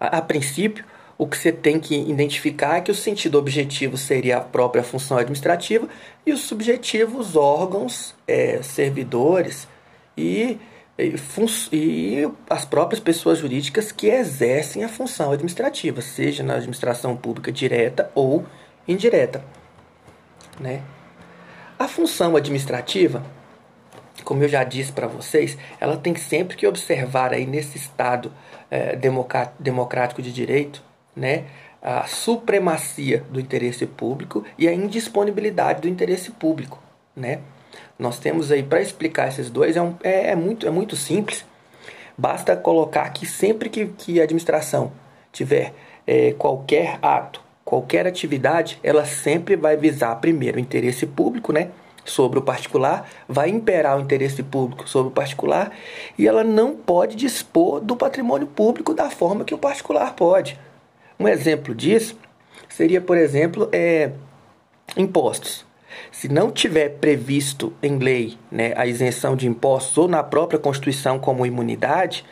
a, 0.00 0.18
a, 0.18 0.22
princípio 0.22 0.82
o 1.18 1.26
que 1.26 1.36
você 1.36 1.52
tem 1.52 1.78
que 1.78 1.94
identificar 1.94 2.78
é 2.78 2.80
que 2.80 2.90
o 2.90 2.94
sentido 2.94 3.36
objetivo 3.36 3.98
seria 3.98 4.38
a 4.38 4.40
própria 4.40 4.82
função 4.82 5.18
administrativa 5.18 5.86
e 6.24 6.32
o 6.32 6.38
subjetivo 6.38 7.18
os 7.18 7.36
órgãos, 7.36 8.14
é, 8.26 8.62
servidores 8.62 9.68
e, 10.16 10.56
e, 10.98 12.28
as 12.48 12.64
próprias 12.64 13.00
pessoas 13.00 13.38
jurídicas 13.38 13.90
que 13.90 14.06
exercem 14.06 14.84
a 14.84 14.88
função 14.88 15.32
administrativa, 15.32 16.00
seja 16.00 16.42
na 16.42 16.54
administração 16.54 17.16
pública 17.16 17.50
direta 17.50 18.10
ou 18.14 18.46
indireta. 18.86 19.44
Né? 20.60 20.82
A 21.76 21.88
função 21.88 22.36
administrativa, 22.36 23.24
como 24.22 24.44
eu 24.44 24.48
já 24.48 24.62
disse 24.62 24.92
para 24.92 25.08
vocês, 25.08 25.58
ela 25.80 25.96
tem 25.96 26.14
sempre 26.14 26.56
que 26.56 26.66
observar 26.66 27.32
aí 27.32 27.44
nesse 27.44 27.76
Estado 27.76 28.32
é, 28.70 28.96
democrático 29.58 30.22
de 30.22 30.32
direito 30.32 30.82
né, 31.14 31.44
a 31.82 32.06
supremacia 32.06 33.24
do 33.30 33.40
interesse 33.40 33.84
público 33.84 34.44
e 34.56 34.68
a 34.68 34.72
indisponibilidade 34.72 35.82
do 35.82 35.88
interesse 35.88 36.30
público. 36.30 36.80
Né? 37.16 37.40
Nós 37.98 38.18
temos 38.18 38.50
aí, 38.50 38.62
para 38.62 38.80
explicar 38.80 39.28
esses 39.28 39.50
dois, 39.50 39.76
é, 39.76 39.82
um, 39.82 39.94
é, 40.02 40.30
é, 40.30 40.36
muito, 40.36 40.66
é 40.66 40.70
muito 40.70 40.96
simples. 40.96 41.44
Basta 42.16 42.56
colocar 42.56 43.08
que 43.10 43.26
sempre 43.26 43.68
que, 43.68 43.86
que 43.86 44.20
a 44.20 44.24
administração 44.24 44.92
tiver 45.32 45.72
é, 46.06 46.32
qualquer 46.32 46.98
ato, 47.02 47.40
qualquer 47.64 48.06
atividade, 48.06 48.78
ela 48.82 49.04
sempre 49.04 49.56
vai 49.56 49.76
visar 49.76 50.14
primeiro 50.16 50.58
o 50.58 50.60
interesse 50.60 51.06
público, 51.06 51.52
né? 51.52 51.70
sobre 52.04 52.38
o 52.38 52.42
particular, 52.42 53.08
vai 53.26 53.48
imperar 53.48 53.96
o 53.96 54.00
interesse 54.00 54.42
público 54.42 54.88
sobre 54.88 55.08
o 55.08 55.14
particular 55.14 55.72
e 56.18 56.28
ela 56.28 56.44
não 56.44 56.76
pode 56.76 57.16
dispor 57.16 57.80
do 57.80 57.96
patrimônio 57.96 58.46
público 58.46 58.92
da 58.92 59.10
forma 59.10 59.44
que 59.44 59.54
o 59.54 59.58
particular 59.58 60.14
pode. 60.14 60.58
Um 61.18 61.26
exemplo 61.26 61.74
disso 61.74 62.16
seria, 62.68 63.00
por 63.00 63.16
exemplo, 63.16 63.68
é, 63.72 64.12
impostos. 64.96 65.64
Se 66.14 66.28
não 66.28 66.52
tiver 66.52 66.90
previsto 67.00 67.72
em 67.82 67.98
lei 67.98 68.38
né, 68.50 68.72
a 68.76 68.86
isenção 68.86 69.34
de 69.34 69.48
impostos 69.48 69.98
ou 69.98 70.06
na 70.06 70.22
própria 70.22 70.60
Constituição 70.60 71.18
como 71.18 71.44
imunidade, 71.44 72.24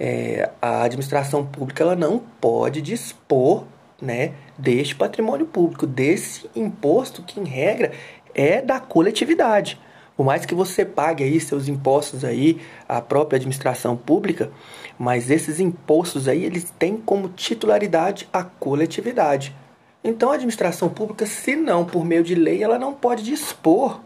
é, 0.00 0.50
a 0.60 0.82
administração 0.82 1.46
pública 1.46 1.84
ela 1.84 1.94
não 1.94 2.18
pode 2.18 2.82
dispor 2.82 3.64
né, 4.02 4.32
deste 4.58 4.96
patrimônio 4.96 5.46
público, 5.46 5.86
desse 5.86 6.50
imposto 6.56 7.22
que, 7.22 7.38
em 7.38 7.44
regra, 7.44 7.92
é 8.34 8.60
da 8.60 8.80
coletividade. 8.80 9.78
Por 10.16 10.26
mais 10.26 10.44
que 10.44 10.54
você 10.54 10.84
pague 10.84 11.22
aí 11.22 11.38
seus 11.38 11.68
impostos 11.68 12.24
aí 12.24 12.60
à 12.88 13.00
própria 13.00 13.36
administração 13.36 13.96
pública, 13.96 14.50
mas 14.98 15.30
esses 15.30 15.60
impostos 15.60 16.26
aí 16.26 16.44
eles 16.44 16.74
têm 16.76 16.96
como 16.96 17.28
titularidade 17.28 18.28
a 18.32 18.42
coletividade. 18.42 19.54
Então 20.02 20.30
a 20.30 20.34
administração 20.34 20.88
pública, 20.88 21.26
se 21.26 21.54
não 21.54 21.84
por 21.84 22.04
meio 22.04 22.22
de 22.22 22.34
lei, 22.34 22.62
ela 22.62 22.78
não 22.78 22.94
pode 22.94 23.22
dispor 23.22 24.00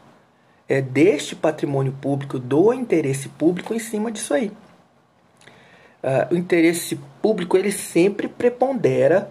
é, 0.68 0.80
deste 0.80 1.36
patrimônio 1.36 1.92
público, 1.92 2.38
do 2.38 2.72
interesse 2.72 3.28
público 3.28 3.74
em 3.74 3.78
cima 3.78 4.10
disso 4.10 4.34
aí. 4.34 4.50
Uh, 6.02 6.34
o 6.34 6.36
interesse 6.36 7.00
público 7.22 7.56
ele 7.56 7.72
sempre 7.72 8.28
prepondera 8.28 9.30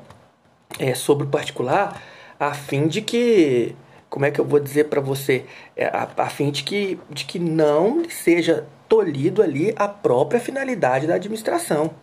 é, 0.80 0.95
sobre 0.95 1.28
o 1.28 1.30
particular 1.30 2.02
a 2.39 2.52
fim 2.54 2.88
de 2.88 3.02
que 3.02 3.76
como 4.13 4.26
é 4.26 4.32
que 4.32 4.39
eu 4.39 4.45
vou 4.45 4.60
dizer 4.60 4.89
para 4.89 5.02
você, 5.02 5.43
é, 5.76 5.88
a, 5.88 6.08
a, 6.17 6.30
fim 6.30 6.52
de 6.52 6.63
que, 6.63 6.99
de 7.10 7.26
que 7.26 7.39
não 7.39 8.08
seja 8.08 8.63
tolhido 8.88 9.41
ali 9.41 9.73
a 9.76 9.88
própria 9.88 10.39
finalidade 10.39 11.08
da 11.08 11.15
administração, 11.15 11.95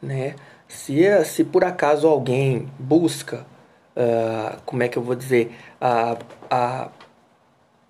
né? 0.00 0.36
Se, 0.68 1.24
se 1.24 1.44
por 1.44 1.64
acaso 1.64 2.06
alguém 2.08 2.68
busca, 2.78 3.46
uh, 3.96 4.60
como 4.64 4.82
é 4.82 4.88
que 4.88 4.96
eu 4.96 5.02
vou 5.02 5.14
dizer, 5.14 5.56
a, 5.80 6.16
a, 6.50 6.88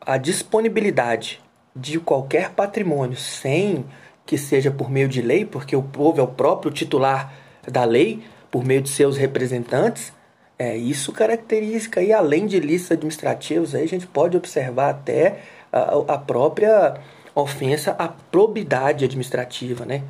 a 0.01 0.17
disponibilidade 0.19 1.41
de 1.75 1.99
qualquer 1.99 2.51
patrimônio 2.51 3.17
sem 3.17 3.85
que 4.25 4.37
seja 4.37 4.71
por 4.71 4.91
meio 4.91 5.09
de 5.09 5.23
lei, 5.23 5.45
porque 5.45 5.77
o 5.77 5.83
povo 5.83 6.21
é 6.21 6.23
o 6.23 6.29
próprio 6.29 6.71
titular 6.71 7.33
da 7.71 7.85
lei, 7.85 8.23
por 8.51 8.65
meio 8.65 8.83
de 8.83 8.89
seus 8.89 9.17
representantes, 9.17 10.13
é, 10.59 10.77
isso 10.77 11.13
característica 11.13 12.03
e 12.03 12.13
além 12.13 12.47
de 12.47 12.59
listas 12.59 12.93
administrativas, 12.93 13.75
aí 13.75 13.85
a 13.85 13.89
gente 13.89 14.07
pode 14.07 14.37
observar 14.37 14.91
até 14.91 15.41
a, 15.73 16.15
a 16.15 16.19
própria 16.19 16.95
ofensa 17.35 17.95
à 17.99 18.09
probidade 18.09 19.05
administrativa, 19.05 19.85
né? 19.85 20.03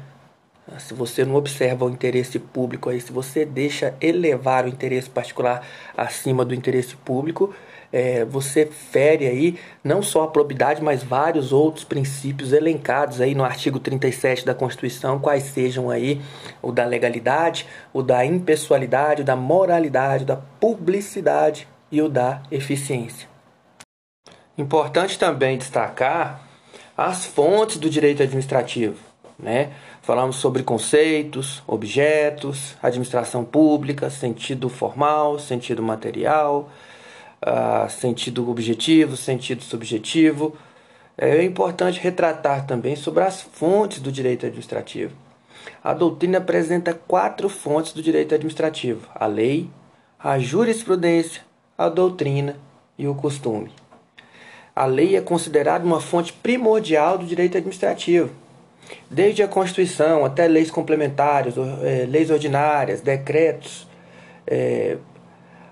Se 0.79 0.94
você 0.94 1.24
não 1.24 1.37
observa 1.37 1.85
o 1.85 1.90
interesse 1.90 2.38
público 2.38 2.90
aí, 2.90 3.00
se 3.00 3.12
você 3.12 3.44
deixa 3.44 3.94
elevar 4.00 4.64
o 4.64 4.68
interesse 4.68 5.09
particular 5.09 5.64
acima 5.96 6.44
do 6.44 6.55
interesse 6.55 6.96
público, 6.96 7.55
é, 7.92 8.24
você 8.24 8.66
fere 8.66 9.26
aí 9.26 9.59
não 9.83 10.02
só 10.02 10.24
a 10.24 10.29
probidade, 10.29 10.83
mas 10.83 11.02
vários 11.02 11.52
outros 11.52 11.85
princípios 11.85 12.52
elencados 12.52 13.20
aí 13.20 13.35
no 13.35 13.44
artigo 13.44 13.79
37 13.79 14.44
da 14.44 14.55
Constituição, 14.55 15.18
quais 15.18 15.44
sejam 15.44 15.88
aí 15.88 16.20
o 16.61 16.72
da 16.72 16.85
legalidade, 16.85 17.66
o 17.92 18.02
da 18.02 18.24
impessoalidade, 18.24 19.22
o 19.22 19.24
da 19.24 19.37
moralidade, 19.37 20.24
o 20.24 20.26
da 20.26 20.37
publicidade 20.37 21.68
e 21.90 22.02
o 22.02 22.09
da 22.09 22.42
eficiência. 22.50 23.29
Importante 24.59 25.18
também 25.18 25.59
destacar 25.59 26.42
as 26.96 27.26
fontes 27.26 27.76
do 27.76 27.90
direito 27.90 28.22
administrativo, 28.22 28.98
né? 29.38 29.70
Falamos 30.06 30.36
sobre 30.36 30.62
conceitos, 30.62 31.64
objetos, 31.66 32.76
administração 32.80 33.44
pública, 33.44 34.08
sentido 34.08 34.68
formal, 34.68 35.36
sentido 35.36 35.82
material, 35.82 36.70
uh, 37.44 37.90
sentido 37.90 38.48
objetivo, 38.48 39.16
sentido 39.16 39.64
subjetivo. 39.64 40.56
É 41.18 41.42
importante 41.42 41.98
retratar 41.98 42.68
também 42.68 42.94
sobre 42.94 43.24
as 43.24 43.42
fontes 43.42 43.98
do 43.98 44.12
direito 44.12 44.46
administrativo. 44.46 45.12
A 45.82 45.92
doutrina 45.92 46.38
apresenta 46.38 46.94
quatro 46.94 47.48
fontes 47.48 47.92
do 47.92 48.00
direito 48.00 48.32
administrativo: 48.32 49.08
a 49.12 49.26
lei, 49.26 49.68
a 50.20 50.38
jurisprudência, 50.38 51.42
a 51.76 51.88
doutrina 51.88 52.56
e 52.96 53.08
o 53.08 53.14
costume. 53.16 53.72
A 54.72 54.86
lei 54.86 55.16
é 55.16 55.20
considerada 55.20 55.84
uma 55.84 56.00
fonte 56.00 56.32
primordial 56.32 57.18
do 57.18 57.26
direito 57.26 57.58
administrativo. 57.58 58.45
Desde 59.11 59.42
a 59.42 59.49
Constituição 59.49 60.25
até 60.25 60.46
leis 60.46 60.70
complementares, 60.70 61.55
é, 61.83 62.07
leis 62.07 62.31
ordinárias, 62.31 63.01
decretos, 63.01 63.87
é, 64.46 64.96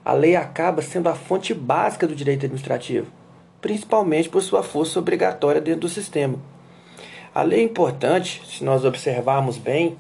a 0.05 0.13
lei 0.13 0.37
acaba 0.37 0.83
sendo 0.83 1.09
a 1.09 1.15
fonte 1.15 1.55
básica 1.55 2.07
do 2.07 2.15
direito 2.15 2.45
administrativo, 2.45 3.07
principalmente 3.61 4.29
por 4.29 4.43
sua 4.43 4.63
força 4.63 4.99
obrigatória 4.99 5.61
dentro 5.61 5.83
do 5.83 5.89
sistema. 5.89 6.39
A 7.35 7.43
lei 7.43 7.61
é 7.61 7.65
importante, 7.65 8.43
se 8.47 8.63
nós 8.63 8.85
observarmos 8.85 9.59
bem, 9.59 9.97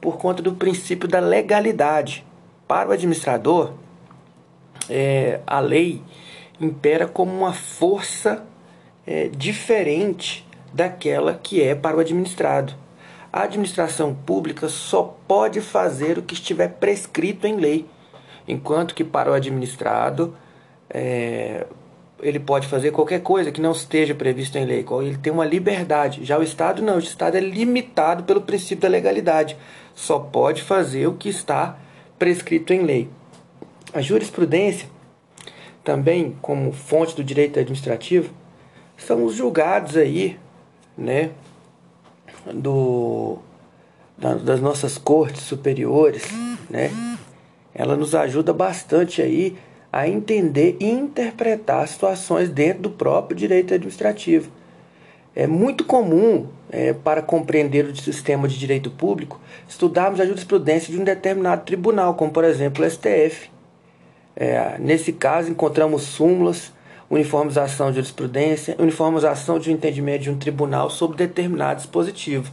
por 0.00 0.16
conta 0.16 0.42
do 0.42 0.54
princípio 0.54 1.08
da 1.08 1.20
legalidade. 1.20 2.24
Para 2.66 2.88
o 2.88 2.92
administrador, 2.92 3.74
é, 4.88 5.40
a 5.46 5.60
lei 5.60 6.00
impera 6.60 7.06
como 7.06 7.32
uma 7.32 7.52
força 7.52 8.46
é, 9.06 9.28
diferente 9.28 10.46
daquela 10.72 11.34
que 11.34 11.62
é 11.62 11.74
para 11.74 11.96
o 11.96 12.00
administrado. 12.00 12.74
A 13.32 13.42
administração 13.42 14.14
pública 14.14 14.68
só 14.68 15.16
pode 15.26 15.60
fazer 15.60 16.18
o 16.18 16.22
que 16.22 16.34
estiver 16.34 16.68
prescrito 16.68 17.46
em 17.46 17.56
lei 17.56 17.86
enquanto 18.46 18.94
que 18.94 19.04
para 19.04 19.30
o 19.30 19.34
administrado 19.34 20.34
é, 20.88 21.66
ele 22.20 22.38
pode 22.38 22.66
fazer 22.66 22.90
qualquer 22.90 23.20
coisa 23.20 23.52
que 23.52 23.60
não 23.60 23.72
esteja 23.72 24.14
previsto 24.14 24.58
em 24.58 24.64
lei, 24.64 24.84
ele 25.02 25.16
tem 25.16 25.32
uma 25.32 25.44
liberdade. 25.44 26.24
Já 26.24 26.38
o 26.38 26.42
Estado 26.42 26.82
não, 26.82 26.96
o 26.96 26.98
Estado 26.98 27.36
é 27.36 27.40
limitado 27.40 28.24
pelo 28.24 28.40
princípio 28.40 28.82
da 28.82 28.88
legalidade, 28.88 29.56
só 29.94 30.18
pode 30.18 30.62
fazer 30.62 31.06
o 31.06 31.14
que 31.14 31.28
está 31.28 31.78
prescrito 32.18 32.72
em 32.72 32.82
lei. 32.82 33.08
A 33.92 34.00
jurisprudência, 34.00 34.88
também 35.82 36.36
como 36.42 36.72
fonte 36.72 37.16
do 37.16 37.24
direito 37.24 37.58
administrativo, 37.58 38.32
são 38.96 39.24
os 39.24 39.34
julgados 39.34 39.96
aí, 39.96 40.38
né, 41.00 41.30
do, 42.52 43.38
das 44.18 44.60
nossas 44.60 44.98
cortes 44.98 45.42
superiores, 45.42 46.24
né, 46.68 46.90
ela 47.74 47.96
nos 47.96 48.14
ajuda 48.14 48.52
bastante 48.52 49.22
aí 49.22 49.56
a 49.92 50.08
entender 50.08 50.76
e 50.78 50.88
interpretar 50.88 51.86
situações 51.88 52.48
dentro 52.48 52.82
do 52.82 52.90
próprio 52.90 53.36
direito 53.36 53.74
administrativo. 53.74 54.50
É 55.34 55.46
muito 55.46 55.84
comum 55.84 56.48
é, 56.70 56.92
para 56.92 57.22
compreender 57.22 57.84
o 57.86 57.96
sistema 57.96 58.46
de 58.46 58.58
direito 58.58 58.90
público 58.90 59.40
estudarmos 59.68 60.20
a 60.20 60.26
jurisprudência 60.26 60.92
de 60.92 61.00
um 61.00 61.04
determinado 61.04 61.64
tribunal, 61.64 62.14
como 62.14 62.30
por 62.30 62.44
exemplo 62.44 62.84
o 62.84 62.90
STF. 62.90 63.50
É, 64.36 64.76
nesse 64.78 65.12
caso, 65.12 65.50
encontramos 65.50 66.02
súmulas, 66.02 66.72
uniformização 67.10 67.88
de 67.88 67.96
jurisprudência, 67.96 68.76
uniformização 68.78 69.58
de 69.58 69.68
um 69.68 69.72
entendimento 69.72 70.22
de 70.22 70.30
um 70.30 70.38
tribunal 70.38 70.88
sobre 70.88 71.16
determinado 71.16 71.80
dispositivo. 71.80 72.52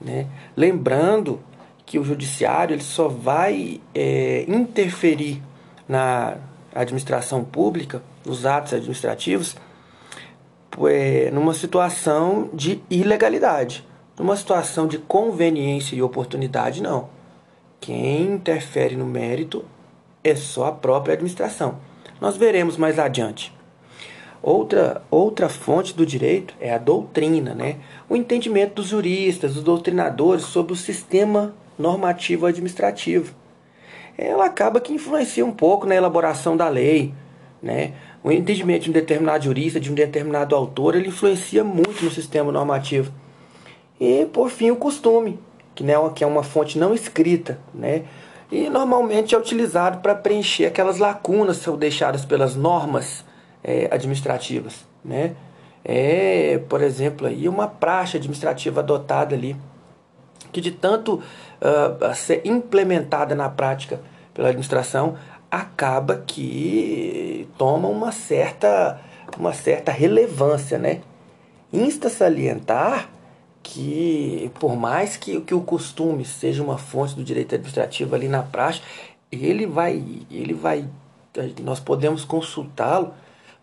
Né? 0.00 0.26
Lembrando 0.56 1.40
que 1.84 1.98
o 1.98 2.04
judiciário 2.04 2.74
ele 2.74 2.82
só 2.82 3.08
vai 3.08 3.80
é, 3.94 4.44
interferir 4.48 5.42
na 5.86 6.36
administração 6.74 7.44
pública, 7.44 8.02
nos 8.24 8.46
atos 8.46 8.72
administrativos, 8.72 9.56
é, 10.86 11.30
numa 11.30 11.52
situação 11.52 12.50
de 12.54 12.80
ilegalidade. 12.88 13.86
Numa 14.18 14.36
situação 14.36 14.86
de 14.86 14.98
conveniência 14.98 15.94
e 15.94 16.02
oportunidade, 16.02 16.82
não. 16.82 17.08
Quem 17.80 18.22
interfere 18.22 18.96
no 18.96 19.06
mérito 19.06 19.64
é 20.24 20.34
só 20.34 20.66
a 20.66 20.72
própria 20.72 21.14
administração. 21.14 21.78
Nós 22.20 22.36
veremos 22.36 22.76
mais 22.76 22.98
adiante. 22.98 23.56
Outra, 24.42 25.02
outra 25.10 25.48
fonte 25.48 25.94
do 25.94 26.06
direito 26.06 26.54
é 26.60 26.72
a 26.72 26.78
doutrina, 26.78 27.54
né? 27.54 27.76
o 28.08 28.14
entendimento 28.14 28.74
dos 28.74 28.86
juristas, 28.86 29.54
dos 29.54 29.64
doutrinadores 29.64 30.44
sobre 30.44 30.72
o 30.72 30.76
sistema 30.76 31.54
normativo 31.76 32.46
administrativo. 32.46 33.34
Ela 34.16 34.46
acaba 34.46 34.80
que 34.80 34.92
influencia 34.92 35.44
um 35.44 35.52
pouco 35.52 35.86
na 35.86 35.94
elaboração 35.94 36.56
da 36.56 36.68
lei. 36.68 37.12
Né? 37.62 37.92
O 38.22 38.30
entendimento 38.30 38.84
de 38.84 38.90
um 38.90 38.92
determinado 38.92 39.44
jurista, 39.44 39.80
de 39.80 39.90
um 39.90 39.94
determinado 39.94 40.54
autor, 40.54 40.94
ele 40.94 41.08
influencia 41.08 41.64
muito 41.64 42.04
no 42.04 42.10
sistema 42.10 42.52
normativo. 42.52 43.12
E, 44.00 44.26
por 44.32 44.50
fim, 44.50 44.70
o 44.70 44.76
costume, 44.76 45.38
que, 45.74 45.82
né, 45.82 45.94
que 46.14 46.22
é 46.22 46.26
uma 46.26 46.44
fonte 46.44 46.78
não 46.78 46.94
escrita. 46.94 47.58
Né? 47.74 48.04
E 48.50 48.68
normalmente 48.70 49.34
é 49.34 49.38
utilizado 49.38 49.98
para 49.98 50.14
preencher 50.14 50.66
aquelas 50.66 50.98
lacunas 50.98 51.58
que 51.58 51.64
são 51.64 51.76
deixadas 51.76 52.24
pelas 52.24 52.54
normas 52.54 53.24
é, 53.62 53.88
administrativas, 53.92 54.86
né? 55.04 55.34
É, 55.84 56.58
por 56.68 56.82
exemplo, 56.82 57.26
aí 57.26 57.48
uma 57.48 57.66
praxe 57.66 58.16
administrativa 58.16 58.80
adotada 58.80 59.34
ali, 59.34 59.56
que 60.52 60.60
de 60.60 60.70
tanto 60.70 61.14
uh, 61.14 62.14
ser 62.14 62.42
implementada 62.44 63.34
na 63.34 63.48
prática 63.48 64.00
pela 64.34 64.48
administração, 64.48 65.16
acaba 65.50 66.22
que 66.26 67.48
toma 67.56 67.88
uma 67.88 68.12
certa, 68.12 69.00
uma 69.38 69.52
certa 69.52 69.90
relevância, 69.90 70.78
né? 70.78 71.00
Insta 71.72 72.08
salientar 72.08 73.08
que, 73.62 74.50
por 74.58 74.76
mais 74.76 75.16
que, 75.16 75.40
que 75.40 75.54
o 75.54 75.60
costume 75.60 76.24
seja 76.24 76.62
uma 76.62 76.78
fonte 76.78 77.14
do 77.14 77.24
direito 77.24 77.54
administrativo 77.54 78.14
ali 78.14 78.28
na 78.28 78.42
praxe, 78.42 78.80
ele 79.30 79.66
vai, 79.66 80.02
ele 80.30 80.54
vai, 80.54 80.88
nós 81.62 81.80
podemos 81.80 82.24
consultá-lo 82.24 83.12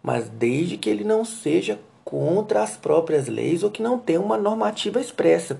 mas 0.05 0.29
desde 0.29 0.77
que 0.77 0.87
ele 0.87 1.03
não 1.03 1.25
seja 1.25 1.79
contra 2.03 2.61
as 2.61 2.77
próprias 2.77 3.27
leis 3.27 3.63
ou 3.63 3.71
que 3.71 3.81
não 3.81 3.97
tenha 3.97 4.21
uma 4.21 4.37
normativa 4.37 5.01
expressa. 5.01 5.59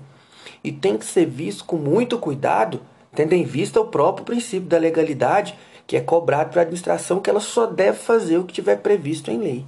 E 0.62 0.70
tem 0.70 0.96
que 0.96 1.04
ser 1.04 1.26
visto 1.26 1.64
com 1.64 1.76
muito 1.76 2.16
cuidado, 2.16 2.80
tendo 3.12 3.32
em 3.32 3.42
vista 3.42 3.80
o 3.80 3.88
próprio 3.88 4.24
princípio 4.24 4.68
da 4.68 4.78
legalidade, 4.78 5.58
que 5.84 5.96
é 5.96 6.00
cobrado 6.00 6.50
para 6.50 6.60
a 6.60 6.62
administração 6.62 7.18
que 7.18 7.28
ela 7.28 7.40
só 7.40 7.66
deve 7.66 7.98
fazer 7.98 8.38
o 8.38 8.44
que 8.44 8.54
tiver 8.54 8.76
previsto 8.76 9.32
em 9.32 9.38
lei. 9.38 9.66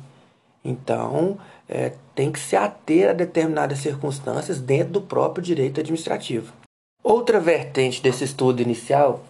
Então, 0.65 1.39
é, 1.69 1.95
tem 2.15 2.31
que 2.31 2.39
se 2.39 2.55
ater 2.55 3.11
a 3.11 3.13
determinadas 3.13 3.81
circunstâncias 3.81 4.61
dentro 4.61 4.93
do 4.93 5.03
próprio 5.03 5.43
direito 5.43 5.81
administrativo. 5.81 6.53
Outra 7.03 7.41
vertente 7.41 8.01
desse 8.01 8.23
estudo 8.23 8.63
inicial 8.63 9.25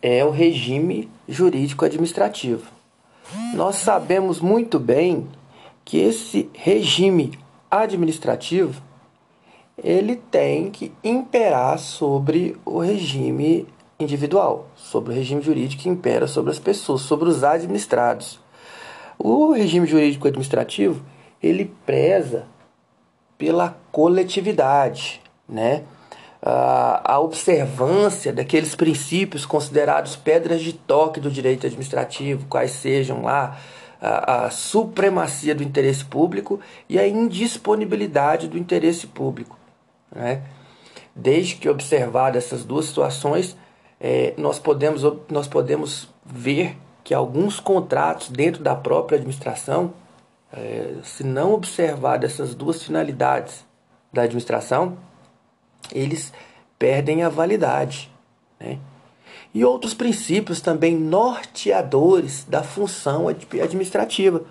é 0.00 0.24
o 0.24 0.30
regime 0.30 1.10
jurídico 1.28 1.84
administrativo. 1.84 2.79
Nós 3.54 3.76
sabemos 3.76 4.40
muito 4.40 4.78
bem 4.78 5.28
que 5.84 5.98
esse 5.98 6.48
regime 6.52 7.38
administrativo 7.70 8.82
ele 9.82 10.16
tem 10.16 10.70
que 10.70 10.92
imperar 11.02 11.78
sobre 11.78 12.56
o 12.64 12.78
regime 12.80 13.66
individual, 13.98 14.68
sobre 14.74 15.12
o 15.12 15.16
regime 15.16 15.42
jurídico 15.42 15.82
que 15.82 15.88
impera 15.88 16.26
sobre 16.26 16.50
as 16.50 16.58
pessoas, 16.58 17.02
sobre 17.02 17.28
os 17.28 17.42
administrados. 17.44 18.40
O 19.18 19.52
regime 19.52 19.86
jurídico 19.86 20.26
administrativo, 20.26 21.02
ele 21.42 21.72
preza 21.84 22.46
pela 23.36 23.76
coletividade, 23.90 25.20
né? 25.48 25.84
A 26.42 27.20
observância 27.20 28.32
daqueles 28.32 28.74
princípios 28.74 29.44
considerados 29.44 30.16
pedras 30.16 30.62
de 30.62 30.72
toque 30.72 31.20
do 31.20 31.30
direito 31.30 31.66
administrativo, 31.66 32.46
quais 32.48 32.70
sejam 32.70 33.22
lá 33.22 33.58
a, 34.00 34.46
a 34.46 34.50
supremacia 34.50 35.54
do 35.54 35.62
interesse 35.62 36.04
público 36.04 36.58
e 36.88 36.98
a 36.98 37.06
indisponibilidade 37.06 38.48
do 38.48 38.56
interesse 38.56 39.06
público. 39.06 39.58
Né? 40.10 40.42
Desde 41.14 41.56
que 41.56 41.68
observadas 41.68 42.46
essas 42.46 42.64
duas 42.64 42.86
situações, 42.86 43.54
é, 44.00 44.32
nós, 44.38 44.58
podemos, 44.58 45.02
nós 45.28 45.46
podemos 45.46 46.08
ver 46.24 46.76
que 47.04 47.12
alguns 47.12 47.60
contratos 47.60 48.30
dentro 48.30 48.62
da 48.62 48.74
própria 48.74 49.16
administração, 49.16 49.92
é, 50.50 50.94
se 51.04 51.22
não 51.22 51.52
observar 51.52 52.24
essas 52.24 52.54
duas 52.54 52.82
finalidades 52.82 53.64
da 54.10 54.22
administração, 54.22 54.96
eles 55.92 56.32
perdem 56.78 57.22
a 57.22 57.28
validade. 57.28 58.10
Né? 58.58 58.78
E 59.52 59.64
outros 59.64 59.94
princípios 59.94 60.60
também 60.60 60.96
norteadores 60.96 62.44
da 62.48 62.62
função 62.62 63.26
administrativa, 63.28 64.42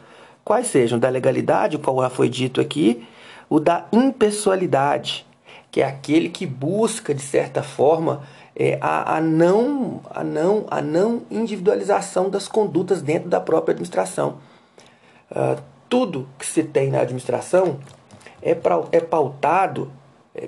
quais 0.44 0.68
sejam 0.68 1.00
da 1.00 1.10
legalidade, 1.10 1.78
o 1.78 1.80
qual 1.80 2.02
já 2.02 2.10
foi 2.10 2.30
dito 2.30 2.60
aqui, 2.60 3.08
o 3.50 3.60
da 3.60 3.88
impessoalidade, 3.92 5.26
que 5.72 5.82
é 5.82 5.86
aquele 5.86 6.30
que 6.30 6.46
busca, 6.46 7.14
de 7.14 7.22
certa 7.22 7.64
forma, 7.64 8.24
é, 8.56 8.78
a, 8.82 9.18
a, 9.18 9.22
não, 9.22 10.02
a, 10.10 10.24
não, 10.24 10.66
a 10.70 10.82
não 10.82 11.22
individualização 11.32 12.30
das 12.30 12.48
condutas 12.48 13.02
dentro 13.02 13.30
da 13.30 13.40
própria 13.40 13.72
administração. 13.72 14.40
Uh, 15.32 15.62
tudo 15.88 16.28
que 16.38 16.46
se 16.46 16.64
tem 16.64 16.90
na 16.90 17.00
administração 17.00 17.80
é, 18.42 18.54
pra, 18.54 18.84
é 18.92 19.00
pautado 19.00 19.92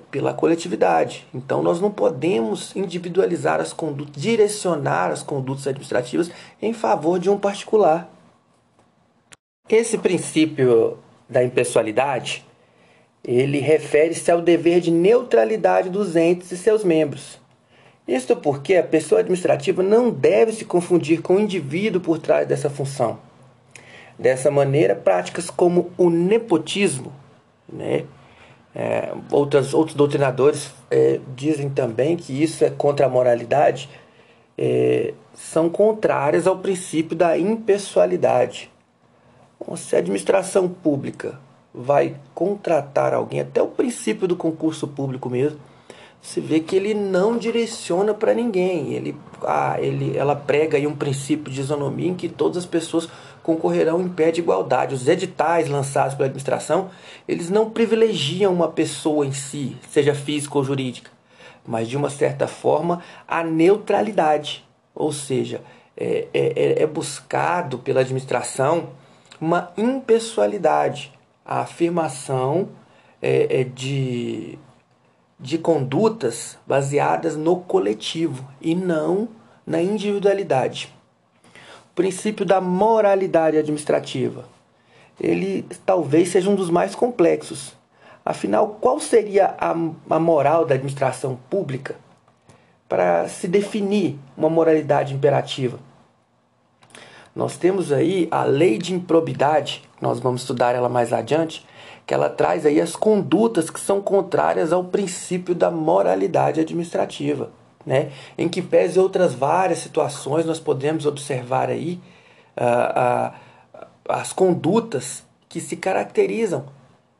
pela 0.09 0.33
coletividade. 0.33 1.27
Então 1.33 1.61
nós 1.61 1.81
não 1.81 1.91
podemos 1.91 2.75
individualizar 2.75 3.59
as 3.59 3.73
condutas, 3.73 4.21
direcionar 4.21 5.11
as 5.11 5.23
condutas 5.23 5.67
administrativas 5.67 6.31
em 6.61 6.73
favor 6.73 7.19
de 7.19 7.29
um 7.29 7.37
particular. 7.37 8.09
Esse 9.69 9.97
princípio 9.97 10.97
da 11.29 11.43
impessoalidade, 11.43 12.45
ele 13.23 13.59
refere-se 13.59 14.29
ao 14.31 14.41
dever 14.41 14.81
de 14.81 14.91
neutralidade 14.91 15.89
dos 15.89 16.15
entes 16.15 16.51
e 16.51 16.57
seus 16.57 16.83
membros. 16.83 17.39
Isto 18.07 18.35
porque 18.35 18.75
a 18.75 18.83
pessoa 18.83 19.21
administrativa 19.21 19.81
não 19.81 20.09
deve 20.09 20.51
se 20.51 20.65
confundir 20.65 21.21
com 21.21 21.35
o 21.35 21.39
indivíduo 21.39 22.01
por 22.01 22.19
trás 22.19 22.47
dessa 22.47 22.69
função. 22.69 23.19
Dessa 24.19 24.51
maneira, 24.51 24.95
práticas 24.95 25.49
como 25.49 25.91
o 25.97 26.09
nepotismo, 26.09 27.13
né, 27.71 28.03
é, 28.73 29.13
outras, 29.31 29.73
outros 29.73 29.95
doutrinadores 29.95 30.73
é, 30.89 31.19
dizem 31.35 31.69
também 31.69 32.15
que 32.15 32.41
isso 32.41 32.63
é 32.63 32.69
contra 32.69 33.05
a 33.05 33.09
moralidade, 33.09 33.89
é, 34.57 35.13
são 35.33 35.69
contrárias 35.69 36.47
ao 36.47 36.57
princípio 36.57 37.15
da 37.15 37.37
impessoalidade. 37.37 38.71
Bom, 39.59 39.75
se 39.75 39.95
a 39.95 39.99
administração 39.99 40.67
pública 40.67 41.39
vai 41.73 42.15
contratar 42.33 43.13
alguém, 43.13 43.41
até 43.41 43.61
o 43.61 43.67
princípio 43.67 44.27
do 44.27 44.35
concurso 44.35 44.87
público 44.87 45.29
mesmo, 45.29 45.59
você 46.21 46.39
vê 46.39 46.59
que 46.59 46.75
ele 46.75 46.93
não 46.93 47.37
direciona 47.37 48.13
para 48.13 48.33
ninguém. 48.33 48.93
Ele, 48.93 49.15
ah, 49.43 49.77
ele, 49.79 50.15
ela 50.15 50.35
prega 50.35 50.77
aí 50.77 50.85
um 50.85 50.95
princípio 50.95 51.51
de 51.51 51.59
isonomia 51.59 52.09
em 52.09 52.15
que 52.15 52.29
todas 52.29 52.57
as 52.57 52.65
pessoas 52.65 53.09
concorrerão 53.43 54.01
em 54.01 54.09
pé 54.09 54.31
de 54.31 54.41
igualdade. 54.41 54.95
Os 54.95 55.07
editais 55.07 55.69
lançados 55.69 56.15
pela 56.15 56.27
administração, 56.27 56.89
eles 57.27 57.49
não 57.49 57.69
privilegiam 57.69 58.53
uma 58.53 58.67
pessoa 58.67 59.25
em 59.25 59.31
si, 59.31 59.75
seja 59.89 60.13
física 60.13 60.57
ou 60.57 60.63
jurídica, 60.63 61.11
mas 61.65 61.87
de 61.87 61.97
uma 61.97 62.09
certa 62.09 62.47
forma 62.47 63.01
a 63.27 63.43
neutralidade. 63.43 64.65
Ou 64.93 65.11
seja, 65.11 65.61
é, 65.95 66.27
é, 66.33 66.53
é, 66.55 66.83
é 66.83 66.87
buscado 66.87 67.79
pela 67.79 68.01
administração 68.01 68.89
uma 69.39 69.71
impessoalidade, 69.75 71.11
a 71.43 71.61
afirmação 71.61 72.69
é, 73.19 73.61
é 73.61 73.63
de, 73.63 74.59
de 75.39 75.57
condutas 75.57 76.59
baseadas 76.67 77.35
no 77.35 77.57
coletivo 77.57 78.47
e 78.61 78.75
não 78.75 79.27
na 79.65 79.81
individualidade. 79.81 80.93
Princípio 82.01 82.43
da 82.43 82.59
moralidade 82.59 83.57
administrativa. 83.57 84.45
Ele 85.19 85.63
talvez 85.85 86.29
seja 86.29 86.49
um 86.49 86.55
dos 86.55 86.67
mais 86.67 86.95
complexos. 86.95 87.75
Afinal, 88.25 88.79
qual 88.81 88.99
seria 88.99 89.53
a, 89.55 89.75
a 90.09 90.19
moral 90.19 90.65
da 90.65 90.73
administração 90.73 91.37
pública 91.47 91.95
para 92.89 93.27
se 93.27 93.47
definir 93.47 94.17
uma 94.35 94.49
moralidade 94.49 95.13
imperativa? 95.13 95.77
Nós 97.35 97.55
temos 97.55 97.91
aí 97.91 98.27
a 98.31 98.45
lei 98.45 98.79
de 98.79 98.95
improbidade, 98.95 99.83
nós 100.01 100.19
vamos 100.19 100.41
estudar 100.41 100.73
ela 100.73 100.89
mais 100.89 101.13
adiante, 101.13 101.63
que 102.07 102.15
ela 102.15 102.31
traz 102.31 102.65
aí 102.65 102.81
as 102.81 102.95
condutas 102.95 103.69
que 103.69 103.79
são 103.79 104.01
contrárias 104.01 104.73
ao 104.73 104.85
princípio 104.85 105.53
da 105.53 105.69
moralidade 105.69 106.59
administrativa, 106.61 107.51
né? 107.85 108.11
Em 108.37 108.47
que 108.47 108.61
pese 108.61 108.99
outras 108.99 109.33
várias 109.33 109.79
situações 109.79 110.45
nós 110.45 110.59
podemos 110.59 111.05
observar 111.05 111.69
aí 111.69 111.99
uh, 112.57 113.31
uh, 113.31 113.87
as 114.09 114.33
condutas 114.33 115.23
que 115.47 115.59
se 115.59 115.75
caracterizam, 115.75 116.65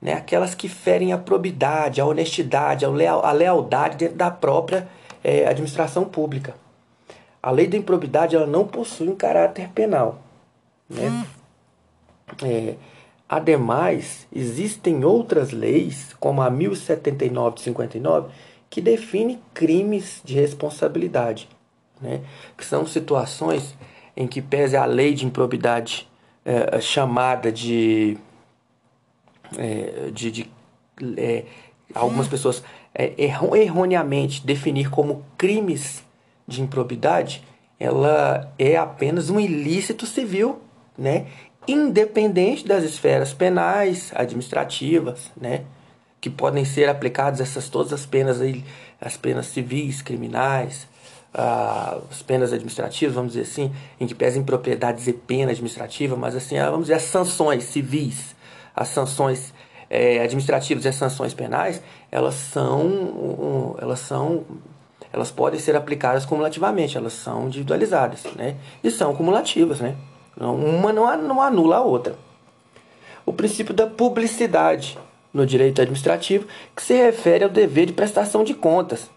né? 0.02 0.14
Aquelas 0.14 0.56
que 0.56 0.68
ferem 0.68 1.14
a 1.14 1.18
probidade, 1.18 2.02
a 2.02 2.06
honestidade, 2.06 2.86
a, 2.86 2.90
leal, 2.90 3.26
a 3.26 3.32
lealdade 3.32 3.98
dentro 3.98 4.18
da 4.18 4.32
própria 4.32 4.88
eh, 5.24 5.46
administração 5.48 6.06
pública. 6.06 6.56
A 7.44 7.52
lei 7.52 7.68
da 7.68 7.78
improbidade 7.78 8.36
ela 8.36 8.48
não 8.48 8.66
possui 8.66 9.10
um 9.10 9.16
caráter 9.16 9.70
penal, 9.70 10.20
né? 10.90 11.26
É, 12.44 12.76
Ademais, 13.32 14.28
existem 14.30 15.06
outras 15.06 15.52
leis, 15.52 16.14
como 16.20 16.42
a 16.42 16.50
1079 16.50 17.56
de 17.56 17.62
59, 17.62 18.28
que 18.72 18.80
define 18.80 19.38
crimes 19.54 20.22
de 20.24 20.34
responsabilidade, 20.34 21.48
né? 22.02 22.22
que 22.58 22.66
são 22.66 22.88
situações 22.88 23.76
em 24.16 24.26
que 24.26 24.42
pese 24.42 24.78
a 24.78 24.86
lei 24.86 25.14
de 25.14 25.26
improbidade 25.26 26.10
é, 26.46 26.80
chamada 26.80 27.52
de, 27.52 28.18
é, 29.58 30.10
de, 30.14 30.32
de 30.32 30.52
é, 31.18 31.44
algumas 31.94 32.30
pessoas 32.30 32.64
erroneamente 33.18 34.46
definir 34.46 34.90
como 34.90 35.26
crimes 35.38 36.04
de 36.48 36.62
improbidade, 36.62 37.44
ela 37.78 38.54
é 38.58 38.78
apenas 38.78 39.30
um 39.30 39.40
ilícito 39.40 40.06
civil, 40.06 40.62
né? 40.98 41.28
independente 41.68 42.66
das 42.66 42.86
esferas 42.86 43.34
penais, 43.34 44.12
administrativas, 44.16 45.30
né? 45.40 45.66
Que 46.22 46.30
podem 46.30 46.64
ser 46.64 46.88
aplicadas 46.88 47.42
essas 47.42 47.68
todas 47.68 47.92
as 47.92 48.06
penas 48.06 48.40
aí, 48.40 48.64
as 49.02 49.18
penas 49.18 49.48
civis, 49.48 50.04
criminais, 50.04 50.88
ah, 51.34 51.98
as 52.12 52.22
penas 52.22 52.54
administrativas, 52.54 53.16
vamos 53.16 53.34
dizer 53.34 53.50
assim, 53.50 53.74
em 54.00 54.06
que 54.06 54.14
pesa 54.14 54.40
propriedades 54.44 55.08
e 55.08 55.14
pena 55.14 55.52
administrativa, 55.52 56.16
mas 56.16 56.36
assim, 56.36 56.60
ah, 56.60 56.70
vamos 56.70 56.86
dizer 56.86 56.94
as 56.94 57.04
sanções 57.04 57.64
civis, 57.64 58.36
as 58.76 58.90
sanções 58.90 59.52
é, 59.90 60.22
administrativas 60.22 60.86
e 60.86 60.88
as 60.88 60.96
sanções 60.96 61.34
penais, 61.34 61.82
elas 62.12 62.36
são, 62.36 62.82
um, 62.82 63.76
elas 63.82 64.00
são, 64.00 64.46
elas 65.12 65.32
podem 65.32 65.60
ser 65.60 65.76
aplicadas 65.76 66.24
cumulativamente, 66.24 66.98
elas 66.98 67.14
são 67.14 67.48
individualizadas, 67.48 68.24
né? 68.36 68.56
E 68.84 68.92
são 68.92 69.14
cumulativas, 69.16 69.82
né? 69.82 69.98
Uma 70.38 70.94
não 70.94 71.42
anula 71.42 71.78
a 71.78 71.82
outra. 71.82 72.16
O 73.26 73.34
princípio 73.34 73.74
da 73.74 73.86
publicidade 73.86 74.98
no 75.34 75.46
direito 75.46 75.82
administrativo, 75.82 76.46
que 76.76 76.82
se 76.82 76.94
refere 76.94 77.44
ao 77.44 77.50
dever 77.50 77.86
de 77.86 77.94
prestação 77.94 78.44
de 78.44 78.54
contas. 78.54 79.10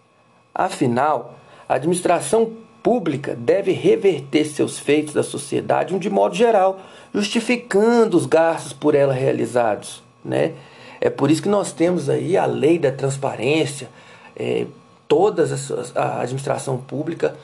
Afinal, 0.55 1.39
a 1.69 1.75
administração 1.75 2.53
pública 2.83 3.35
deve 3.35 3.73
reverter 3.73 4.45
seus 4.45 4.79
feitos 4.79 5.15
da 5.15 5.23
sociedade 5.23 5.99
de 5.99 6.11
modo 6.11 6.35
geral, 6.35 6.81
justificando 7.13 8.17
os 8.17 8.27
gastos 8.27 8.73
por 8.73 8.95
ela 8.95 9.15
realizados. 9.15 10.03
Né? 10.25 10.53
É 11.01 11.11
por 11.11 11.31
isso 11.31 11.43
que 11.43 11.49
nós 11.49 11.73
temos 11.73 12.09
aí 12.09 12.37
a 12.37 12.45
lei 12.45 12.79
da 12.79 12.93
transparência, 12.93 13.89
é, 14.37 14.67
todas 15.09 15.51
as, 15.51 15.97
a 15.97 16.21
administração 16.21 16.79
pública, 16.79 17.37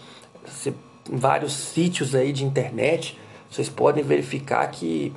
vários 1.10 1.52
sítios 1.52 2.14
aí 2.14 2.32
de 2.32 2.44
internet, 2.44 3.18
vocês 3.50 3.68
podem 3.68 4.04
verificar 4.04 4.70
que, 4.70 5.12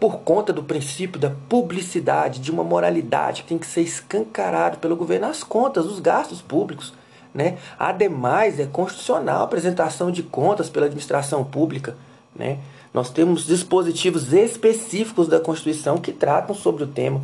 por 0.00 0.18
conta 0.18 0.52
do 0.52 0.62
princípio 0.62 1.18
da 1.18 1.30
publicidade, 1.48 2.40
de 2.40 2.50
uma 2.50 2.62
moralidade 2.62 3.42
que 3.42 3.48
tem 3.48 3.58
que 3.58 3.66
ser 3.66 3.80
escancarado 3.80 4.78
pelo 4.78 4.96
governo, 4.96 5.26
as 5.26 5.42
contas, 5.42 5.86
os 5.86 5.98
gastos 5.98 6.42
públicos. 6.42 6.92
Né? 7.34 7.56
Ademais, 7.78 8.60
é 8.60 8.66
constitucional 8.66 9.40
a 9.40 9.44
apresentação 9.44 10.10
de 10.10 10.22
contas 10.22 10.68
pela 10.68 10.86
administração 10.86 11.42
pública. 11.42 11.96
Né? 12.36 12.58
Nós 12.92 13.10
temos 13.10 13.46
dispositivos 13.46 14.32
específicos 14.32 15.28
da 15.28 15.40
Constituição 15.40 15.96
que 15.96 16.12
tratam 16.12 16.54
sobre 16.54 16.84
o 16.84 16.86
tema. 16.86 17.22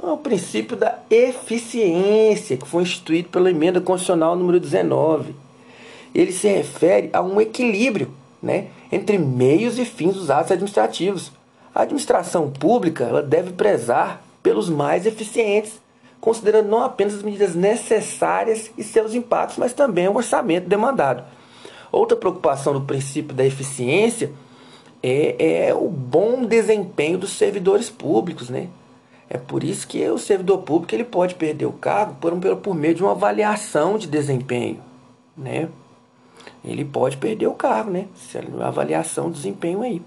É 0.00 0.06
o 0.06 0.18
princípio 0.18 0.76
da 0.76 0.98
eficiência, 1.10 2.56
que 2.56 2.68
foi 2.68 2.82
instituído 2.82 3.30
pela 3.30 3.50
emenda 3.50 3.80
constitucional 3.80 4.36
número 4.36 4.60
19. 4.60 5.34
Ele 6.14 6.32
se 6.32 6.48
refere 6.48 7.10
a 7.12 7.22
um 7.22 7.40
equilíbrio 7.40 8.10
né, 8.42 8.68
entre 8.92 9.18
meios 9.18 9.78
e 9.78 9.84
fins 9.84 10.14
dos 10.14 10.30
atos 10.30 10.52
administrativos. 10.52 11.32
A 11.78 11.82
administração 11.82 12.50
pública 12.50 13.04
ela 13.04 13.22
deve 13.22 13.52
prezar 13.52 14.20
pelos 14.42 14.68
mais 14.68 15.06
eficientes, 15.06 15.80
considerando 16.20 16.68
não 16.68 16.82
apenas 16.82 17.14
as 17.14 17.22
medidas 17.22 17.54
necessárias 17.54 18.68
e 18.76 18.82
seus 18.82 19.14
impactos, 19.14 19.58
mas 19.58 19.72
também 19.72 20.08
o 20.08 20.16
orçamento 20.16 20.68
demandado. 20.68 21.22
Outra 21.92 22.16
preocupação 22.16 22.72
do 22.72 22.80
princípio 22.80 23.32
da 23.32 23.46
eficiência 23.46 24.32
é, 25.00 25.68
é 25.68 25.72
o 25.72 25.88
bom 25.88 26.44
desempenho 26.44 27.16
dos 27.16 27.30
servidores 27.30 27.88
públicos, 27.88 28.50
né? 28.50 28.66
É 29.30 29.38
por 29.38 29.62
isso 29.62 29.86
que 29.86 30.04
o 30.10 30.18
servidor 30.18 30.62
público 30.62 30.92
ele 30.96 31.04
pode 31.04 31.36
perder 31.36 31.66
o 31.66 31.72
cargo 31.72 32.16
por, 32.20 32.56
por 32.56 32.74
meio 32.74 32.96
de 32.96 33.04
uma 33.04 33.12
avaliação 33.12 33.96
de 33.96 34.08
desempenho, 34.08 34.80
né? 35.36 35.68
ele 36.64 36.84
pode 36.84 37.16
perder 37.18 37.46
o 37.46 37.54
cargo, 37.54 37.92
né? 37.92 38.08
Se 38.16 38.36
a 38.36 38.66
avaliação 38.66 39.30
de 39.30 39.36
desempenho 39.36 39.82
aí. 39.82 40.02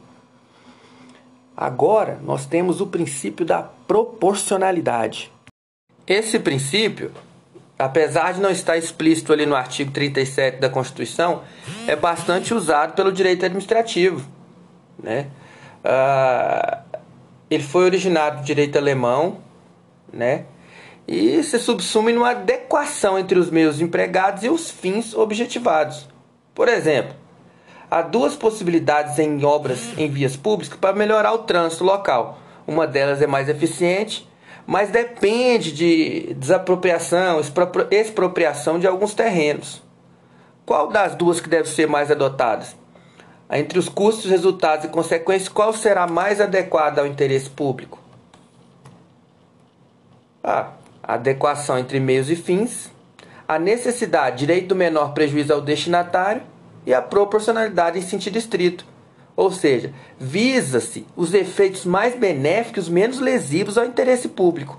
Agora, 1.62 2.18
nós 2.24 2.48
temos 2.48 2.82
o 2.82 2.88
princípio 2.88 3.46
da 3.46 3.62
proporcionalidade. 3.62 5.32
Esse 6.08 6.40
princípio, 6.40 7.12
apesar 7.78 8.34
de 8.34 8.42
não 8.42 8.50
estar 8.50 8.78
explícito 8.78 9.32
ali 9.32 9.46
no 9.46 9.56
artigo 9.56 9.92
37 9.92 10.60
da 10.60 10.72
Constituição, 10.72 11.44
é 11.86 11.96
bastante 11.96 12.52
usado 12.52 12.94
pelo 12.94 13.12
direito 13.12 13.46
administrativo, 13.46 14.28
né? 14.98 15.28
Ah, 15.84 16.82
ele 17.48 17.62
foi 17.62 17.86
originado 17.86 18.40
do 18.40 18.44
direito 18.44 18.80
alemão, 18.80 19.38
né? 20.12 20.46
E 21.08 21.44
se 21.44 21.60
subsume 21.60 22.12
numa 22.12 22.32
adequação 22.32 23.20
entre 23.20 23.38
os 23.38 23.52
meios 23.52 23.80
empregados 23.80 24.44
e 24.44 24.50
os 24.50 24.72
fins 24.72 25.14
objetivados. 25.14 26.10
Por 26.56 26.68
exemplo, 26.68 27.21
há 27.92 28.02
duas 28.02 28.38
possibilidades 28.38 29.20
em 29.20 29.44
obras 29.44 29.98
em 29.98 30.10
vias 30.10 30.38
públicas 30.38 30.80
para 30.80 30.96
melhorar 30.96 31.34
o 31.34 31.40
trânsito 31.40 31.84
local. 31.84 32.40
Uma 32.66 32.88
delas 32.88 33.22
é 33.22 33.28
mais 33.28 33.50
eficiente, 33.50 34.26
mas 34.66 34.90
depende 34.90 35.74
de 35.74 36.34
desapropriação, 36.36 37.42
expropriação 37.92 38.80
de 38.80 38.88
alguns 38.88 39.14
terrenos. 39.14 39.84
Qual 40.66 40.88
das 40.88 41.16
duas 41.16 41.42
que 41.42 41.50
deve 41.50 41.68
ser 41.68 41.86
mais 41.86 42.10
adotadas? 42.10 42.78
Entre 43.52 43.78
os 43.78 43.90
custos, 43.90 44.32
resultados 44.32 44.86
e 44.86 44.88
consequências, 44.88 45.50
qual 45.50 45.74
será 45.74 46.08
mais 46.08 46.40
adequada 46.40 47.02
ao 47.02 47.08
interesse 47.08 47.50
público? 47.50 48.00
A. 50.42 50.70
adequação 51.04 51.78
entre 51.78 52.00
meios 52.00 52.30
e 52.30 52.36
fins 52.36 52.90
a 53.46 53.60
necessidade, 53.60 54.38
direito 54.38 54.70
do 54.70 54.76
menor 54.76 55.14
prejuízo 55.14 55.52
ao 55.52 55.60
destinatário 55.60 56.42
e 56.86 56.94
a 56.94 57.02
proporcionalidade 57.02 58.00
em 58.00 58.02
sentido 58.02 58.38
estrito. 58.38 58.86
Ou 59.36 59.52
seja, 59.52 59.94
visa-se 60.20 61.06
os 61.16 61.34
efeitos 61.34 61.86
mais 61.86 62.16
benéficos, 62.16 62.90
menos 62.90 63.20
lesivos 63.20 63.78
ao 63.78 63.86
interesse 63.86 64.28
público. 64.30 64.78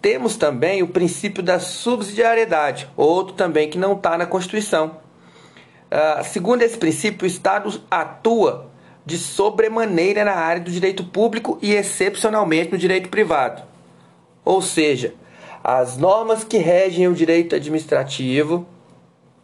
Temos 0.00 0.36
também 0.36 0.82
o 0.82 0.88
princípio 0.88 1.42
da 1.42 1.60
subsidiariedade, 1.60 2.88
outro 2.96 3.34
também 3.34 3.68
que 3.68 3.76
não 3.76 3.92
está 3.92 4.16
na 4.16 4.24
Constituição. 4.24 4.96
Uh, 5.90 6.24
segundo 6.24 6.62
esse 6.62 6.78
princípio, 6.78 7.24
o 7.24 7.26
Estado 7.26 7.82
atua 7.90 8.70
de 9.04 9.18
sobremaneira 9.18 10.24
na 10.24 10.34
área 10.34 10.62
do 10.62 10.70
direito 10.70 11.04
público 11.04 11.58
e 11.60 11.74
excepcionalmente 11.74 12.72
no 12.72 12.78
direito 12.78 13.08
privado. 13.08 13.62
Ou 14.44 14.62
seja, 14.62 15.14
as 15.62 15.98
normas 15.98 16.44
que 16.44 16.56
regem 16.56 17.06
o 17.08 17.14
direito 17.14 17.54
administrativo, 17.54 18.66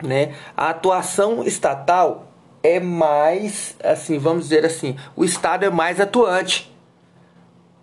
né? 0.02 0.34
A 0.56 0.70
atuação 0.70 1.42
estatal 1.44 2.28
é 2.62 2.80
mais, 2.80 3.76
assim, 3.82 4.18
vamos 4.18 4.44
dizer 4.44 4.64
assim, 4.64 4.96
o 5.14 5.24
Estado 5.24 5.64
é 5.64 5.70
mais 5.70 6.00
atuante 6.00 6.74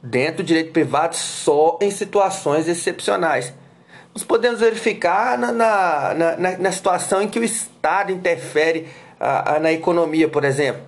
dentro 0.02 0.44
do 0.44 0.44
direito 0.44 0.74
privado 0.74 1.16
só 1.16 1.80
em 1.82 1.90
situações 1.90 2.68
excepcionais. 2.68 3.54
nós 4.14 4.24
podemos 4.24 4.60
verificar 4.60 5.38
na, 5.38 5.52
na, 5.52 6.14
na, 6.14 6.58
na 6.58 6.72
situação 6.72 7.22
em 7.22 7.30
que 7.30 7.40
o 7.40 7.44
Estado 7.44 8.12
interfere 8.12 8.90
a, 9.20 9.56
a, 9.56 9.60
na 9.60 9.72
economia, 9.72 10.28
por 10.28 10.44
exemplo, 10.44 10.82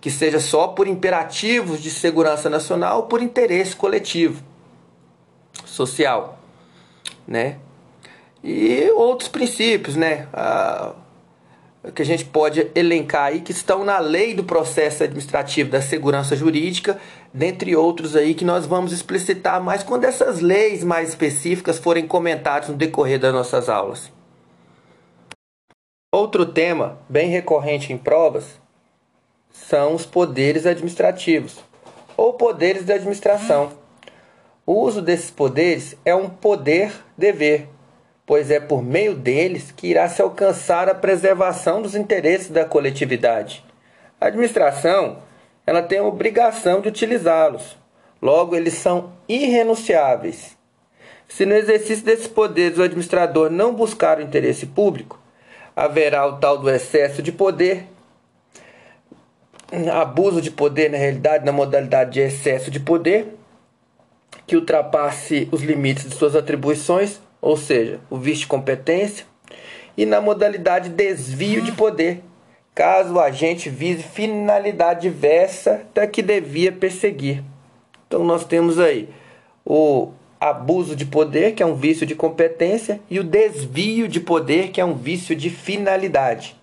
que 0.00 0.10
seja 0.10 0.40
só 0.40 0.68
por 0.68 0.88
imperativos 0.88 1.80
de 1.80 1.90
segurança 1.90 2.50
nacional 2.50 2.98
ou 2.98 3.02
por 3.04 3.22
interesse 3.22 3.76
coletivo, 3.76 4.42
social, 5.64 6.38
né? 7.26 7.58
E 8.50 8.90
outros 8.92 9.28
princípios, 9.28 9.94
né? 9.94 10.26
Que 11.94 12.00
a 12.00 12.04
gente 12.04 12.24
pode 12.24 12.70
elencar 12.74 13.24
aí 13.24 13.42
que 13.42 13.52
estão 13.52 13.84
na 13.84 13.98
lei 13.98 14.32
do 14.32 14.42
processo 14.42 15.04
administrativo 15.04 15.68
da 15.68 15.82
segurança 15.82 16.34
jurídica, 16.34 16.98
dentre 17.32 17.76
outros 17.76 18.16
aí 18.16 18.32
que 18.32 18.46
nós 18.46 18.64
vamos 18.64 18.90
explicitar 18.90 19.62
mais 19.62 19.82
quando 19.82 20.04
essas 20.04 20.40
leis 20.40 20.82
mais 20.82 21.10
específicas 21.10 21.78
forem 21.78 22.06
comentadas 22.06 22.70
no 22.70 22.74
decorrer 22.74 23.20
das 23.20 23.34
nossas 23.34 23.68
aulas. 23.68 24.10
Outro 26.10 26.46
tema 26.46 26.98
bem 27.06 27.28
recorrente 27.28 27.92
em 27.92 27.98
provas 27.98 28.58
são 29.50 29.94
os 29.94 30.06
poderes 30.06 30.64
administrativos 30.64 31.58
ou 32.16 32.32
poderes 32.32 32.86
da 32.86 32.94
administração. 32.94 33.72
O 34.64 34.72
uso 34.72 35.02
desses 35.02 35.30
poderes 35.30 35.98
é 36.02 36.14
um 36.14 36.30
poder-dever 36.30 37.68
pois 38.28 38.50
é 38.50 38.60
por 38.60 38.82
meio 38.82 39.14
deles 39.14 39.72
que 39.74 39.86
irá 39.86 40.06
se 40.06 40.20
alcançar 40.20 40.86
a 40.86 40.94
preservação 40.94 41.80
dos 41.80 41.94
interesses 41.94 42.50
da 42.50 42.62
coletividade. 42.62 43.64
A 44.20 44.26
administração 44.26 45.20
ela 45.66 45.80
tem 45.80 45.98
a 45.98 46.04
obrigação 46.04 46.82
de 46.82 46.88
utilizá-los, 46.88 47.74
logo, 48.20 48.54
eles 48.54 48.74
são 48.74 49.14
irrenunciáveis. 49.26 50.58
Se 51.26 51.46
no 51.46 51.54
exercício 51.54 52.04
desses 52.04 52.26
poderes 52.26 52.76
o 52.76 52.82
administrador 52.82 53.48
não 53.48 53.74
buscar 53.74 54.18
o 54.18 54.22
interesse 54.22 54.66
público, 54.66 55.18
haverá 55.74 56.26
o 56.26 56.36
tal 56.36 56.58
do 56.58 56.68
excesso 56.68 57.22
de 57.22 57.32
poder, 57.32 57.86
abuso 59.90 60.42
de 60.42 60.50
poder, 60.50 60.90
na 60.90 60.98
realidade, 60.98 61.46
na 61.46 61.52
modalidade 61.52 62.10
de 62.10 62.20
excesso 62.20 62.70
de 62.70 62.78
poder, 62.78 63.34
que 64.46 64.54
ultrapasse 64.54 65.48
os 65.50 65.62
limites 65.62 66.06
de 66.06 66.14
suas 66.14 66.36
atribuições 66.36 67.20
ou 67.40 67.56
seja, 67.56 68.00
o 68.10 68.16
vício 68.16 68.40
de 68.40 68.46
competência, 68.48 69.26
e 69.96 70.06
na 70.06 70.20
modalidade 70.20 70.88
desvio 70.90 71.62
de 71.62 71.72
poder, 71.72 72.22
caso 72.74 73.14
o 73.14 73.20
agente 73.20 73.68
vise 73.68 74.02
finalidade 74.02 75.02
diversa 75.02 75.82
da 75.92 76.06
que 76.06 76.22
devia 76.22 76.70
perseguir. 76.70 77.42
Então 78.06 78.22
nós 78.22 78.44
temos 78.44 78.78
aí 78.78 79.08
o 79.66 80.12
abuso 80.40 80.94
de 80.94 81.04
poder, 81.04 81.54
que 81.54 81.62
é 81.62 81.66
um 81.66 81.74
vício 81.74 82.06
de 82.06 82.14
competência, 82.14 83.00
e 83.10 83.18
o 83.18 83.24
desvio 83.24 84.06
de 84.06 84.20
poder, 84.20 84.70
que 84.70 84.80
é 84.80 84.84
um 84.84 84.94
vício 84.94 85.34
de 85.34 85.50
finalidade. 85.50 86.56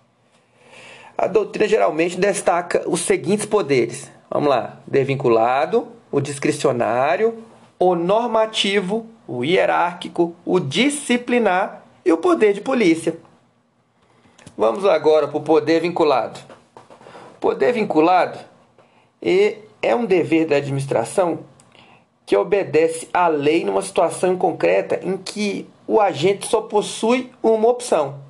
A 1.16 1.26
doutrina 1.26 1.68
geralmente 1.68 2.18
destaca 2.18 2.82
os 2.86 3.00
seguintes 3.00 3.46
poderes. 3.46 4.10
Vamos 4.30 4.48
lá: 4.48 4.80
desvinculado, 4.86 5.88
o 6.10 6.20
discricionário, 6.20 7.42
o 7.78 7.94
normativo, 7.94 9.06
o 9.26 9.44
hierárquico, 9.44 10.34
o 10.44 10.60
disciplinar 10.60 11.82
e 12.04 12.12
o 12.12 12.18
poder 12.18 12.52
de 12.52 12.60
polícia. 12.60 13.16
Vamos 14.56 14.84
agora 14.86 15.28
para 15.28 15.36
o 15.36 15.42
poder 15.42 15.80
vinculado. 15.80 16.38
Poder 17.40 17.72
vinculado 17.72 18.38
é 19.20 19.94
um 19.94 20.04
dever 20.04 20.46
da 20.46 20.56
administração 20.56 21.40
que 22.24 22.36
obedece 22.36 23.08
à 23.12 23.28
lei 23.28 23.64
numa 23.64 23.82
situação 23.82 24.36
concreta 24.36 25.00
em 25.02 25.16
que 25.16 25.68
o 25.86 26.00
agente 26.00 26.46
só 26.46 26.62
possui 26.62 27.30
uma 27.42 27.68
opção. 27.68 28.20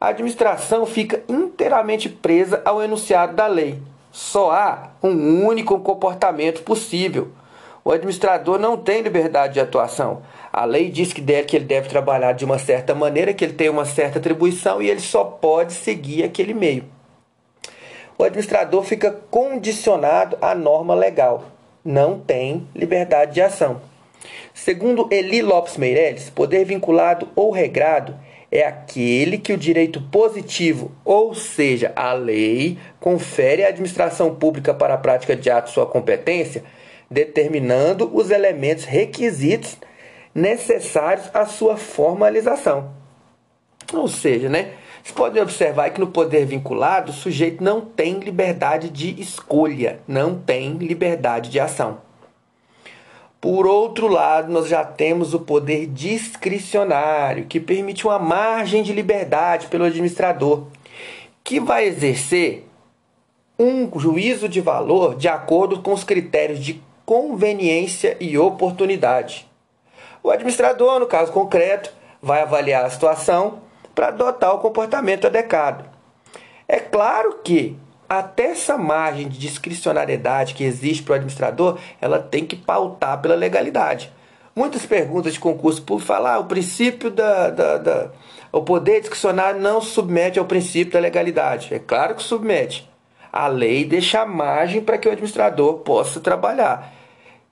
A 0.00 0.08
administração 0.08 0.86
fica 0.86 1.22
inteiramente 1.28 2.08
presa 2.08 2.62
ao 2.64 2.82
enunciado 2.82 3.34
da 3.34 3.46
lei. 3.46 3.82
Só 4.10 4.50
há 4.50 4.90
um 5.02 5.44
único 5.44 5.78
comportamento 5.80 6.62
possível 6.62 7.30
o 7.84 7.92
administrador 7.92 8.58
não 8.58 8.76
tem 8.76 9.00
liberdade 9.00 9.54
de 9.54 9.60
atuação. 9.60 10.22
A 10.52 10.64
lei 10.64 10.90
diz 10.90 11.12
que, 11.12 11.20
deve, 11.20 11.44
que 11.44 11.56
ele 11.56 11.64
deve 11.64 11.88
trabalhar 11.88 12.32
de 12.32 12.44
uma 12.44 12.58
certa 12.58 12.94
maneira, 12.94 13.32
que 13.32 13.44
ele 13.44 13.54
tem 13.54 13.68
uma 13.68 13.84
certa 13.84 14.18
atribuição 14.18 14.82
e 14.82 14.90
ele 14.90 15.00
só 15.00 15.24
pode 15.24 15.72
seguir 15.72 16.24
aquele 16.24 16.52
meio. 16.52 16.84
O 18.18 18.24
administrador 18.24 18.82
fica 18.82 19.10
condicionado 19.30 20.36
à 20.42 20.54
norma 20.54 20.94
legal, 20.94 21.44
não 21.82 22.20
tem 22.20 22.68
liberdade 22.74 23.32
de 23.32 23.40
ação. 23.40 23.80
Segundo 24.52 25.08
Eli 25.10 25.40
Lopes 25.40 25.78
Meireles, 25.78 26.28
poder 26.28 26.66
vinculado 26.66 27.28
ou 27.34 27.50
regrado 27.50 28.14
é 28.52 28.66
aquele 28.66 29.38
que 29.38 29.54
o 29.54 29.56
direito 29.56 30.02
positivo, 30.10 30.92
ou 31.02 31.34
seja, 31.34 31.92
a 31.96 32.12
lei, 32.12 32.76
confere 32.98 33.64
à 33.64 33.68
administração 33.68 34.34
pública 34.34 34.74
para 34.74 34.94
a 34.94 34.98
prática 34.98 35.34
de 35.34 35.48
atos 35.48 35.72
sua 35.72 35.86
competência 35.86 36.62
determinando 37.10 38.08
os 38.14 38.30
elementos 38.30 38.84
requisitos 38.84 39.76
necessários 40.34 41.28
à 41.34 41.44
sua 41.44 41.76
formalização. 41.76 42.92
Ou 43.92 44.06
seja, 44.06 44.48
né? 44.48 44.72
Vocês 45.02 45.16
podem 45.16 45.42
observar 45.42 45.90
que 45.90 46.00
no 46.00 46.08
poder 46.08 46.44
vinculado 46.46 47.10
o 47.10 47.14
sujeito 47.14 47.64
não 47.64 47.80
tem 47.80 48.20
liberdade 48.20 48.90
de 48.90 49.20
escolha, 49.20 49.98
não 50.06 50.38
tem 50.38 50.74
liberdade 50.74 51.50
de 51.50 51.58
ação. 51.58 51.98
Por 53.40 53.66
outro 53.66 54.06
lado, 54.06 54.52
nós 54.52 54.68
já 54.68 54.84
temos 54.84 55.32
o 55.32 55.40
poder 55.40 55.86
discricionário, 55.86 57.46
que 57.46 57.58
permite 57.58 58.06
uma 58.06 58.18
margem 58.18 58.82
de 58.82 58.92
liberdade 58.92 59.66
pelo 59.68 59.84
administrador, 59.84 60.66
que 61.42 61.58
vai 61.58 61.86
exercer 61.86 62.66
um 63.58 63.90
juízo 63.98 64.46
de 64.46 64.60
valor 64.60 65.16
de 65.16 65.26
acordo 65.26 65.80
com 65.80 65.94
os 65.94 66.04
critérios 66.04 66.60
de 66.60 66.82
conveniência 67.10 68.16
e 68.20 68.38
oportunidade. 68.38 69.44
O 70.22 70.30
administrador, 70.30 71.00
no 71.00 71.06
caso 71.06 71.32
concreto, 71.32 71.92
vai 72.22 72.40
avaliar 72.40 72.84
a 72.84 72.88
situação 72.88 73.62
para 73.96 74.06
adotar 74.06 74.54
o 74.54 74.60
comportamento 74.60 75.26
adequado. 75.26 75.86
É 76.68 76.78
claro 76.78 77.40
que 77.42 77.76
até 78.08 78.52
essa 78.52 78.78
margem 78.78 79.28
de 79.28 79.40
discricionariedade 79.40 80.54
que 80.54 80.62
existe 80.62 81.02
para 81.02 81.14
o 81.14 81.16
administrador, 81.16 81.80
ela 82.00 82.20
tem 82.20 82.46
que 82.46 82.54
pautar 82.54 83.20
pela 83.20 83.34
legalidade. 83.34 84.12
Muitas 84.54 84.86
perguntas 84.86 85.32
de 85.32 85.40
concurso 85.40 85.82
público 85.82 86.06
falam 86.06 86.32
ah, 86.32 86.38
o 86.38 86.44
princípio 86.44 87.10
da, 87.10 87.50
da, 87.50 87.78
da, 87.78 88.10
O 88.52 88.62
poder 88.62 89.00
discricionário 89.00 89.60
não 89.60 89.80
submete 89.80 90.38
ao 90.38 90.44
princípio 90.44 90.92
da 90.92 91.00
legalidade. 91.00 91.74
É 91.74 91.80
claro 91.80 92.14
que 92.14 92.22
submete. 92.22 92.88
A 93.32 93.48
lei 93.48 93.84
deixa 93.84 94.24
margem 94.24 94.80
para 94.80 94.96
que 94.96 95.08
o 95.08 95.10
administrador 95.10 95.78
possa 95.78 96.20
trabalhar. 96.20 96.99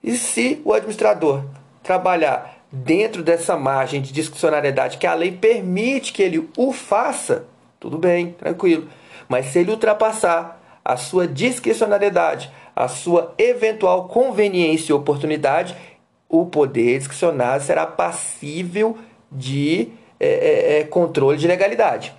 E 0.03 0.15
se 0.15 0.61
o 0.63 0.73
administrador 0.73 1.43
trabalhar 1.83 2.59
dentro 2.71 3.23
dessa 3.23 3.57
margem 3.57 4.01
de 4.01 4.11
discricionariedade 4.11 4.97
que 4.97 5.07
a 5.07 5.13
lei 5.13 5.31
permite 5.31 6.13
que 6.13 6.21
ele 6.21 6.49
o 6.57 6.71
faça, 6.71 7.45
tudo 7.79 7.97
bem, 7.97 8.31
tranquilo. 8.33 8.87
Mas 9.27 9.47
se 9.47 9.59
ele 9.59 9.71
ultrapassar 9.71 10.61
a 10.83 10.95
sua 10.95 11.27
discricionariedade, 11.27 12.51
a 12.75 12.87
sua 12.87 13.33
eventual 13.37 14.07
conveniência 14.07 14.91
e 14.91 14.95
oportunidade, 14.95 15.75
o 16.27 16.45
poder 16.45 16.97
discricionário 16.99 17.63
será 17.63 17.85
passível 17.85 18.97
de 19.31 19.89
é, 20.19 20.27
é, 20.27 20.79
é 20.79 20.83
controle 20.83 21.37
de 21.37 21.47
legalidade. 21.47 22.13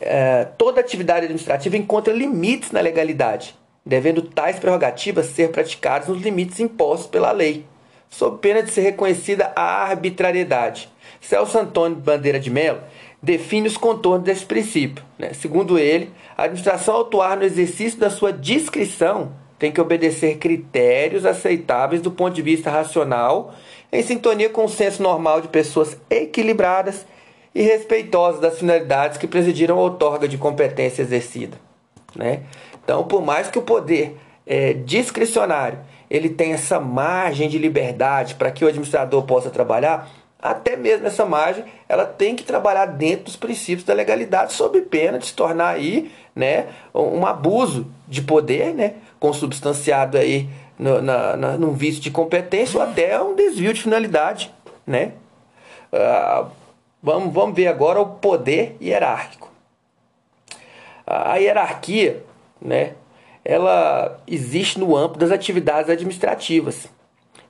É, 0.00 0.44
toda 0.58 0.80
atividade 0.80 1.24
administrativa 1.24 1.76
encontra 1.76 2.12
limites 2.12 2.72
na 2.72 2.80
legalidade 2.80 3.54
devendo 3.84 4.22
tais 4.22 4.58
prerrogativas 4.58 5.26
ser 5.26 5.50
praticadas 5.50 6.08
nos 6.08 6.22
limites 6.22 6.60
impostos 6.60 7.06
pela 7.06 7.32
lei, 7.32 7.64
sob 8.08 8.38
pena 8.38 8.62
de 8.62 8.70
ser 8.70 8.82
reconhecida 8.82 9.52
a 9.54 9.82
arbitrariedade. 9.82 10.88
Celso 11.20 11.58
Antônio 11.58 11.96
Bandeira 11.96 12.38
de 12.38 12.50
Mello 12.50 12.80
define 13.22 13.66
os 13.66 13.76
contornos 13.76 14.24
desse 14.24 14.44
princípio. 14.44 15.04
Né? 15.18 15.32
Segundo 15.32 15.78
ele, 15.78 16.10
a 16.36 16.44
administração, 16.44 16.94
ao 16.94 17.00
atuar 17.02 17.36
no 17.36 17.44
exercício 17.44 17.98
da 17.98 18.10
sua 18.10 18.32
discrição, 18.32 19.32
tem 19.58 19.72
que 19.72 19.80
obedecer 19.80 20.36
critérios 20.36 21.24
aceitáveis 21.24 22.02
do 22.02 22.10
ponto 22.10 22.34
de 22.34 22.42
vista 22.42 22.70
racional, 22.70 23.54
em 23.90 24.02
sintonia 24.02 24.50
com 24.50 24.64
o 24.64 24.68
senso 24.68 25.02
normal 25.02 25.40
de 25.40 25.48
pessoas 25.48 25.96
equilibradas 26.10 27.06
e 27.54 27.62
respeitosas 27.62 28.40
das 28.40 28.58
finalidades 28.58 29.16
que 29.16 29.26
presidiram 29.26 29.78
a 29.78 29.82
outorga 29.82 30.28
de 30.28 30.36
competência 30.36 31.02
exercida. 31.02 31.56
Né? 32.14 32.42
Então, 32.84 33.04
por 33.04 33.22
mais 33.22 33.48
que 33.48 33.58
o 33.58 33.62
poder 33.62 34.16
é, 34.46 34.74
discricionário 34.74 35.78
ele 36.10 36.28
tenha 36.28 36.54
essa 36.54 36.78
margem 36.78 37.48
de 37.48 37.58
liberdade 37.58 38.34
para 38.34 38.50
que 38.50 38.64
o 38.64 38.68
administrador 38.68 39.22
possa 39.24 39.50
trabalhar, 39.50 40.08
até 40.40 40.76
mesmo 40.76 41.06
essa 41.06 41.24
margem 41.24 41.64
ela 41.88 42.04
tem 42.04 42.36
que 42.36 42.44
trabalhar 42.44 42.86
dentro 42.86 43.24
dos 43.24 43.36
princípios 43.36 43.84
da 43.84 43.94
legalidade, 43.94 44.52
sob 44.52 44.80
pena 44.82 45.18
de 45.18 45.26
se 45.26 45.34
tornar 45.34 45.70
aí, 45.70 46.12
né, 46.36 46.66
um 46.94 47.26
abuso 47.26 47.90
de 48.06 48.20
poder, 48.20 48.74
né, 48.74 48.94
consubstanciado 49.18 50.18
aí 50.18 50.48
no, 50.78 51.00
na, 51.00 51.36
na, 51.36 51.52
num 51.56 51.72
vício 51.72 52.02
de 52.02 52.10
competência 52.10 52.78
ou 52.78 52.84
até 52.84 53.20
um 53.20 53.34
desvio 53.34 53.72
de 53.72 53.82
finalidade, 53.82 54.52
né? 54.86 55.12
Uh, 55.92 56.50
vamos, 57.02 57.32
vamos 57.32 57.54
ver 57.54 57.68
agora 57.68 58.00
o 58.00 58.06
poder 58.06 58.76
hierárquico. 58.80 59.50
A 61.06 61.36
hierarquia, 61.36 62.22
né, 62.60 62.94
ela 63.44 64.20
existe 64.26 64.78
no 64.78 64.96
âmbito 64.96 65.18
das 65.18 65.30
atividades 65.30 65.90
administrativas 65.90 66.88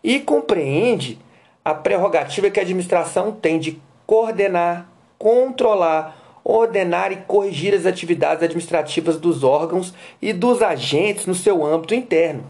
e 0.03 0.19
compreende 0.21 1.19
a 1.65 1.73
prerrogativa 1.73 2.51
que 2.51 2.59
a 2.59 2.63
administração 2.63 3.33
tem 3.33 3.59
de 3.59 3.81
coordenar, 4.07 4.89
controlar, 5.19 6.41
ordenar 6.45 7.11
e 7.11 7.17
corrigir 7.17 7.75
as 7.75 7.87
atividades 7.87 8.43
administrativas 8.43 9.19
dos 9.19 9.43
órgãos 9.43 9.95
e 10.21 10.33
dos 10.33 10.61
agentes 10.61 11.25
no 11.25 11.35
seu 11.35 11.65
âmbito 11.65 11.95
interno. 11.95 12.45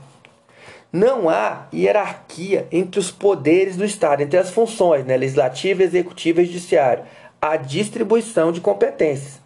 Não 0.92 1.28
há 1.28 1.66
hierarquia 1.72 2.68
entre 2.70 3.00
os 3.00 3.10
poderes 3.10 3.76
do 3.76 3.84
Estado, 3.84 4.22
entre 4.22 4.38
as 4.38 4.50
funções 4.50 5.04
né, 5.04 5.16
legislativo, 5.16 5.82
executivo 5.82 6.40
e 6.40 6.44
judiciário. 6.44 7.04
A 7.40 7.56
distribuição 7.56 8.52
de 8.52 8.60
competências. 8.60 9.40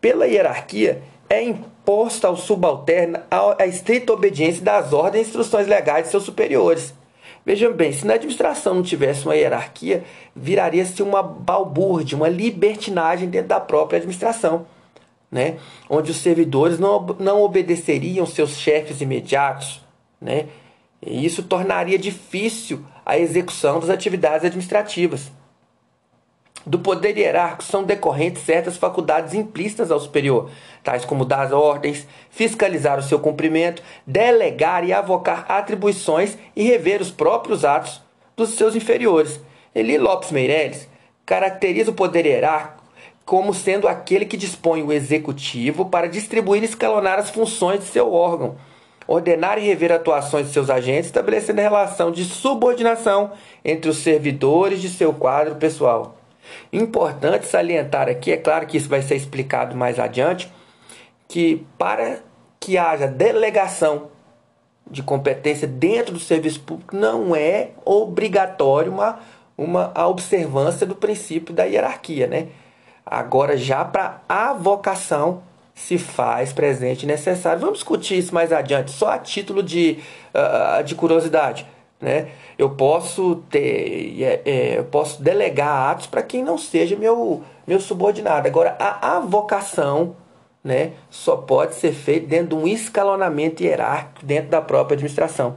Pela 0.00 0.26
hierarquia, 0.26 1.02
é 1.28 1.42
imposta 1.90 2.28
ao 2.28 2.36
subalterno 2.36 3.18
a 3.58 3.66
estrita 3.66 4.12
obediência 4.12 4.62
das 4.62 4.92
ordens 4.92 5.26
e 5.26 5.28
instruções 5.28 5.66
legais 5.66 6.04
de 6.04 6.10
seus 6.12 6.22
superiores 6.22 6.94
Vejam 7.44 7.72
bem, 7.72 7.90
se 7.90 8.06
na 8.06 8.14
administração 8.14 8.74
não 8.74 8.82
tivesse 8.82 9.24
uma 9.24 9.34
hierarquia, 9.34 10.04
viraria-se 10.36 11.02
uma 11.02 11.22
balbúrdia, 11.22 12.14
uma 12.14 12.28
libertinagem 12.28 13.30
dentro 13.30 13.48
da 13.48 13.58
própria 13.58 13.96
administração, 13.96 14.66
né? 15.32 15.56
onde 15.88 16.10
os 16.10 16.18
servidores 16.18 16.78
não, 16.78 17.16
não 17.18 17.42
obedeceriam 17.42 18.26
seus 18.26 18.58
chefes 18.58 19.00
imediatos. 19.00 19.80
Né? 20.20 20.48
E 21.00 21.24
isso 21.24 21.42
tornaria 21.42 21.98
difícil 21.98 22.84
a 23.06 23.18
execução 23.18 23.80
das 23.80 23.88
atividades 23.88 24.44
administrativas. 24.44 25.32
Do 26.66 26.78
poder 26.78 27.16
hierárquico 27.16 27.64
são 27.64 27.84
decorrentes 27.84 28.44
certas 28.44 28.76
faculdades 28.76 29.32
implícitas 29.32 29.90
ao 29.90 29.98
superior, 29.98 30.50
tais 30.84 31.06
como 31.06 31.24
dar 31.24 31.52
ordens, 31.54 32.06
fiscalizar 32.28 32.98
o 32.98 33.02
seu 33.02 33.18
cumprimento, 33.18 33.82
delegar 34.06 34.84
e 34.84 34.92
avocar 34.92 35.46
atribuições 35.48 36.36
e 36.54 36.62
rever 36.62 37.00
os 37.00 37.10
próprios 37.10 37.64
atos 37.64 38.02
dos 38.36 38.50
seus 38.50 38.76
inferiores. 38.76 39.40
Eli 39.74 39.96
Lopes 39.96 40.30
Meirelles 40.30 40.86
caracteriza 41.24 41.92
o 41.92 41.94
poder 41.94 42.26
hierárquico 42.26 42.80
como 43.24 43.54
sendo 43.54 43.86
aquele 43.86 44.26
que 44.26 44.36
dispõe 44.36 44.82
o 44.82 44.92
executivo 44.92 45.84
para 45.84 46.08
distribuir 46.08 46.62
e 46.62 46.66
escalonar 46.66 47.18
as 47.18 47.30
funções 47.30 47.78
de 47.78 47.86
seu 47.86 48.12
órgão, 48.12 48.56
ordenar 49.06 49.56
e 49.56 49.64
rever 49.64 49.92
atuações 49.92 50.48
de 50.48 50.52
seus 50.52 50.68
agentes, 50.68 51.06
estabelecendo 51.06 51.60
relação 51.60 52.10
de 52.10 52.24
subordinação 52.24 53.30
entre 53.64 53.88
os 53.88 53.98
servidores 53.98 54.82
de 54.82 54.88
seu 54.88 55.12
quadro 55.12 55.54
pessoal. 55.54 56.19
Importante 56.72 57.46
salientar 57.46 58.08
aqui, 58.08 58.32
é 58.32 58.36
claro 58.36 58.66
que 58.66 58.76
isso 58.76 58.88
vai 58.88 59.02
ser 59.02 59.16
explicado 59.16 59.76
mais 59.76 59.98
adiante, 59.98 60.50
que 61.28 61.66
para 61.78 62.20
que 62.58 62.76
haja 62.76 63.06
delegação 63.06 64.08
de 64.90 65.02
competência 65.02 65.68
dentro 65.68 66.14
do 66.14 66.20
serviço 66.20 66.60
público 66.60 66.96
não 66.96 67.34
é 67.34 67.70
obrigatório 67.84 68.92
uma, 68.92 69.20
uma 69.56 69.92
a 69.94 70.08
observância 70.08 70.86
do 70.86 70.96
princípio 70.96 71.54
da 71.54 71.64
hierarquia, 71.64 72.26
né? 72.26 72.48
Agora 73.06 73.56
já 73.56 73.84
para 73.84 74.20
a 74.28 74.52
vocação 74.52 75.42
se 75.74 75.96
faz 75.96 76.52
presente 76.52 77.06
necessário. 77.06 77.60
Vamos 77.60 77.78
discutir 77.78 78.18
isso 78.18 78.34
mais 78.34 78.52
adiante, 78.52 78.90
só 78.90 79.10
a 79.10 79.18
título 79.18 79.62
de, 79.62 79.98
uh, 80.34 80.82
de 80.84 80.94
curiosidade. 80.94 81.66
Né? 82.00 82.28
Eu 82.56 82.70
posso 82.70 83.36
ter, 83.50 84.22
é, 84.22 84.42
é, 84.44 84.78
eu 84.78 84.84
posso 84.84 85.22
delegar 85.22 85.90
atos 85.90 86.06
para 86.06 86.22
quem 86.22 86.42
não 86.42 86.56
seja 86.56 86.96
meu, 86.96 87.42
meu 87.66 87.78
subordinado. 87.78 88.48
Agora, 88.48 88.74
a 88.78 89.16
avocação 89.18 90.16
né, 90.64 90.92
só 91.10 91.36
pode 91.36 91.74
ser 91.74 91.92
feita 91.92 92.26
dentro 92.26 92.56
de 92.56 92.64
um 92.64 92.66
escalonamento 92.66 93.62
hierárquico 93.62 94.24
dentro 94.24 94.50
da 94.50 94.62
própria 94.62 94.94
administração. 94.94 95.56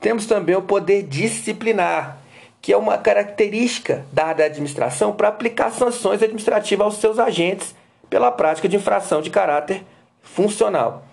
Temos 0.00 0.26
também 0.26 0.56
o 0.56 0.62
poder 0.62 1.02
disciplinar, 1.02 2.18
que 2.60 2.72
é 2.72 2.76
uma 2.76 2.98
característica 2.98 4.04
dada 4.12 4.42
à 4.42 4.46
administração 4.46 5.12
para 5.12 5.28
aplicar 5.28 5.70
sanções 5.70 6.22
administrativas 6.22 6.86
aos 6.86 6.96
seus 6.96 7.18
agentes 7.18 7.74
pela 8.08 8.30
prática 8.30 8.68
de 8.68 8.76
infração 8.76 9.20
de 9.20 9.30
caráter 9.30 9.84
funcional. 10.22 11.04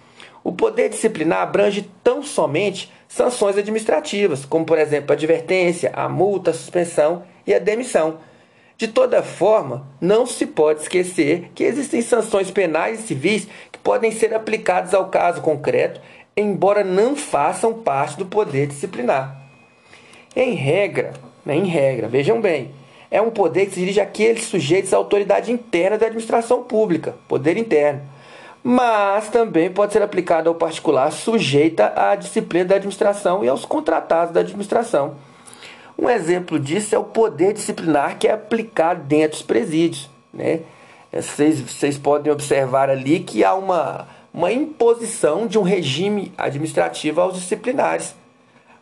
O 0.44 0.52
poder 0.52 0.90
disciplinar 0.90 1.42
abrange 1.42 1.90
tão 2.04 2.22
somente 2.22 2.92
sanções 3.16 3.58
administrativas, 3.58 4.44
como 4.44 4.66
por 4.66 4.78
exemplo 4.78 5.12
a 5.12 5.14
advertência, 5.14 5.90
a 5.94 6.10
multa, 6.10 6.52
a 6.52 6.54
suspensão 6.54 7.24
e 7.48 7.54
a 7.54 7.60
demissão. 7.60 8.18
De 8.78 8.90
toda 8.90 9.24
forma, 9.24 9.88
não 10.02 10.26
se 10.26 10.46
pode 10.46 10.82
esquecer 10.82 11.50
que 11.56 11.64
existem 11.64 12.02
sanções 12.02 12.52
penais 12.52 13.00
e 13.00 13.04
civis 13.04 13.48
que 13.72 13.80
podem 13.80 14.12
ser 14.12 14.34
aplicadas 14.34 14.94
ao 14.94 15.08
caso 15.08 15.42
concreto, 15.42 16.02
embora 16.36 16.84
não 16.84 17.16
façam 17.16 17.74
parte 17.74 18.18
do 18.18 18.26
poder 18.26 18.68
disciplinar. 18.68 19.34
Em 20.36 20.54
regra, 20.54 21.14
né, 21.46 21.56
em 21.56 21.68
regra, 21.68 22.10
vejam 22.10 22.42
bem, 22.42 22.72
é 23.10 23.22
um 23.22 23.32
poder 23.32 23.68
que 23.68 23.76
se 23.76 23.80
dirige 23.80 24.02
àqueles 24.02 24.44
sujeitos 24.44 24.94
à 24.94 24.98
autoridade 24.98 25.54
interna 25.54 25.98
da 25.98 26.08
administração 26.08 26.64
pública, 26.64 27.16
poder 27.30 27.56
interno 27.56 28.02
mas 28.68 29.30
também 29.30 29.70
pode 29.70 29.94
ser 29.94 30.02
aplicado 30.02 30.50
ao 30.50 30.56
particular 30.56 31.12
sujeita 31.12 31.94
à 31.96 32.16
disciplina 32.16 32.66
da 32.66 32.76
administração 32.78 33.46
e 33.46 33.48
aos 33.48 33.64
contratados 33.64 34.34
da 34.34 34.40
administração. 34.40 35.18
Um 35.96 36.10
exemplo 36.10 36.60
disso 36.60 36.96
é 36.96 36.98
o 36.98 37.04
poder 37.04 37.54
disciplinar 37.54 38.18
que 38.18 38.28
é 38.28 38.32
aplicado 38.32 39.04
dentro 39.04 39.38
dos 39.38 39.44
presídios. 39.44 40.10
Né? 40.34 40.62
Vocês, 41.14 41.62
vocês 41.62 42.00
podem 42.00 42.34
observar 42.34 42.90
ali 42.90 43.20
que 43.20 43.44
há 43.44 43.54
uma, 43.54 44.08
uma 44.34 44.52
imposição 44.52 45.46
de 45.46 45.60
um 45.60 45.62
regime 45.62 46.34
administrativo 46.36 47.22
aos 47.22 47.36
disciplinares, 47.36 48.16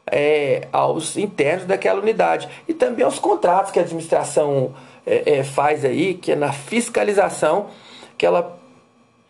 é, 0.09 0.65
aos 0.71 1.17
internos 1.17 1.65
daquela 1.65 1.99
unidade 1.99 2.47
e 2.69 2.73
também 2.73 3.03
aos 3.03 3.19
contratos 3.19 3.69
que 3.69 3.79
a 3.79 3.81
administração 3.81 4.73
é, 5.05 5.39
é, 5.39 5.43
faz 5.43 5.83
aí, 5.83 6.13
que 6.13 6.31
é 6.31 6.37
na 6.37 6.53
fiscalização 6.53 7.67
que 8.17 8.25
ela 8.25 8.62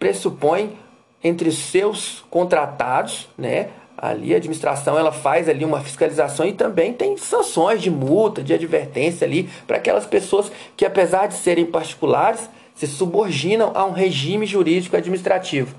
pressupõe 0.04 0.78
entre 1.24 1.50
seus 1.50 2.26
contratados, 2.30 3.30
né? 3.38 3.70
Ali 3.98 4.34
a 4.34 4.38
administração 4.38 5.00
ela 5.00 5.14
faz 5.14 5.48
ali 5.48 5.64
uma 5.64 5.80
fiscalização 5.80 6.46
e 6.46 6.52
também 6.52 6.92
tem 6.92 7.16
sanções 7.16 7.82
de 7.82 7.90
multa, 7.90 8.44
de 8.44 8.54
advertência 8.54 9.26
ali 9.26 9.50
para 9.66 9.78
aquelas 9.78 10.06
pessoas 10.06 10.52
que 10.76 10.86
apesar 10.86 11.28
de 11.28 11.36
serem 11.36 11.66
particulares, 11.66 12.50
se 12.76 12.86
subordinam 12.86 13.72
a 13.74 13.86
um 13.86 13.92
regime 13.92 14.46
jurídico 14.46 14.98
administrativo. 14.98 15.74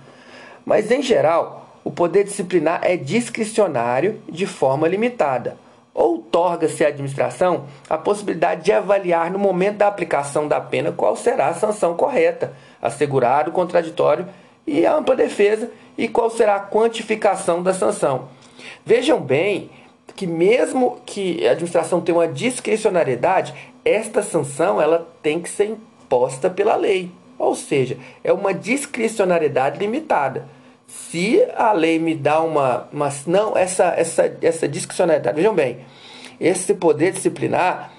Mas 0.64 0.90
em 0.90 1.02
geral, 1.02 1.78
o 1.84 1.90
poder 1.90 2.24
disciplinar 2.24 2.80
é 2.82 2.96
discricionário 2.96 4.22
de 4.26 4.46
forma 4.46 4.88
limitada. 4.88 5.58
Outorga-se 5.92 6.82
à 6.82 6.88
administração 6.88 7.66
a 7.90 7.98
possibilidade 7.98 8.64
de 8.64 8.72
avaliar 8.72 9.30
no 9.30 9.38
momento 9.38 9.78
da 9.78 9.86
aplicação 9.86 10.48
da 10.48 10.62
pena 10.62 10.92
qual 10.92 11.14
será 11.14 11.48
a 11.48 11.54
sanção 11.54 11.94
correta 11.94 12.54
assegurado, 12.84 13.50
contraditório 13.50 14.28
e 14.66 14.84
ampla 14.84 15.16
defesa 15.16 15.70
e 15.96 16.06
qual 16.06 16.28
será 16.30 16.56
a 16.56 16.60
quantificação 16.60 17.62
da 17.62 17.72
sanção. 17.72 18.28
Vejam 18.84 19.20
bem 19.20 19.70
que 20.14 20.26
mesmo 20.26 21.00
que 21.04 21.46
a 21.46 21.52
administração 21.52 22.00
tenha 22.00 22.18
uma 22.18 22.28
discricionariedade, 22.28 23.54
esta 23.84 24.22
sanção 24.22 24.80
ela 24.80 25.08
tem 25.22 25.40
que 25.40 25.48
ser 25.48 25.64
imposta 25.66 26.48
pela 26.50 26.76
lei. 26.76 27.10
Ou 27.38 27.54
seja, 27.54 27.98
é 28.22 28.32
uma 28.32 28.54
discricionariedade 28.54 29.78
limitada. 29.78 30.46
Se 30.86 31.42
a 31.56 31.72
lei 31.72 31.98
me 31.98 32.14
dá 32.14 32.40
uma, 32.40 32.88
uma 32.92 33.08
não 33.26 33.56
essa 33.56 33.86
essa 33.96 34.36
essa 34.40 34.68
discricionariedade, 34.68 35.36
vejam 35.36 35.54
bem, 35.54 35.78
esse 36.38 36.74
poder 36.74 37.12
disciplinar 37.12 37.92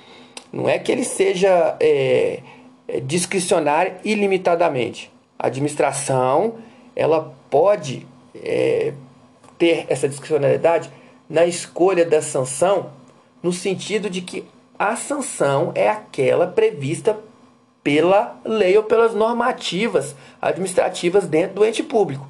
não 0.53 0.69
é 0.69 0.79
que 0.79 0.91
ele 0.91 1.03
seja 1.03 1.75
é, 1.81 2.39
é, 2.87 2.99
discricionária 2.99 3.97
ilimitadamente. 4.03 5.11
A 5.37 5.47
administração 5.47 6.55
ela 6.95 7.35
pode 7.49 8.07
é, 8.33 8.93
ter 9.57 9.85
essa 9.89 10.07
discricionariedade 10.07 10.89
na 11.29 11.45
escolha 11.45 12.05
da 12.05 12.21
sanção, 12.21 12.91
no 13.41 13.51
sentido 13.51 14.09
de 14.09 14.21
que 14.21 14.45
a 14.77 14.95
sanção 14.95 15.71
é 15.75 15.89
aquela 15.89 16.47
prevista 16.47 17.17
pela 17.83 18.39
lei 18.43 18.75
ou 18.75 18.83
pelas 18.83 19.13
normativas 19.13 20.15
administrativas 20.41 21.27
dentro 21.27 21.55
do 21.55 21.65
ente 21.65 21.83
público. 21.83 22.27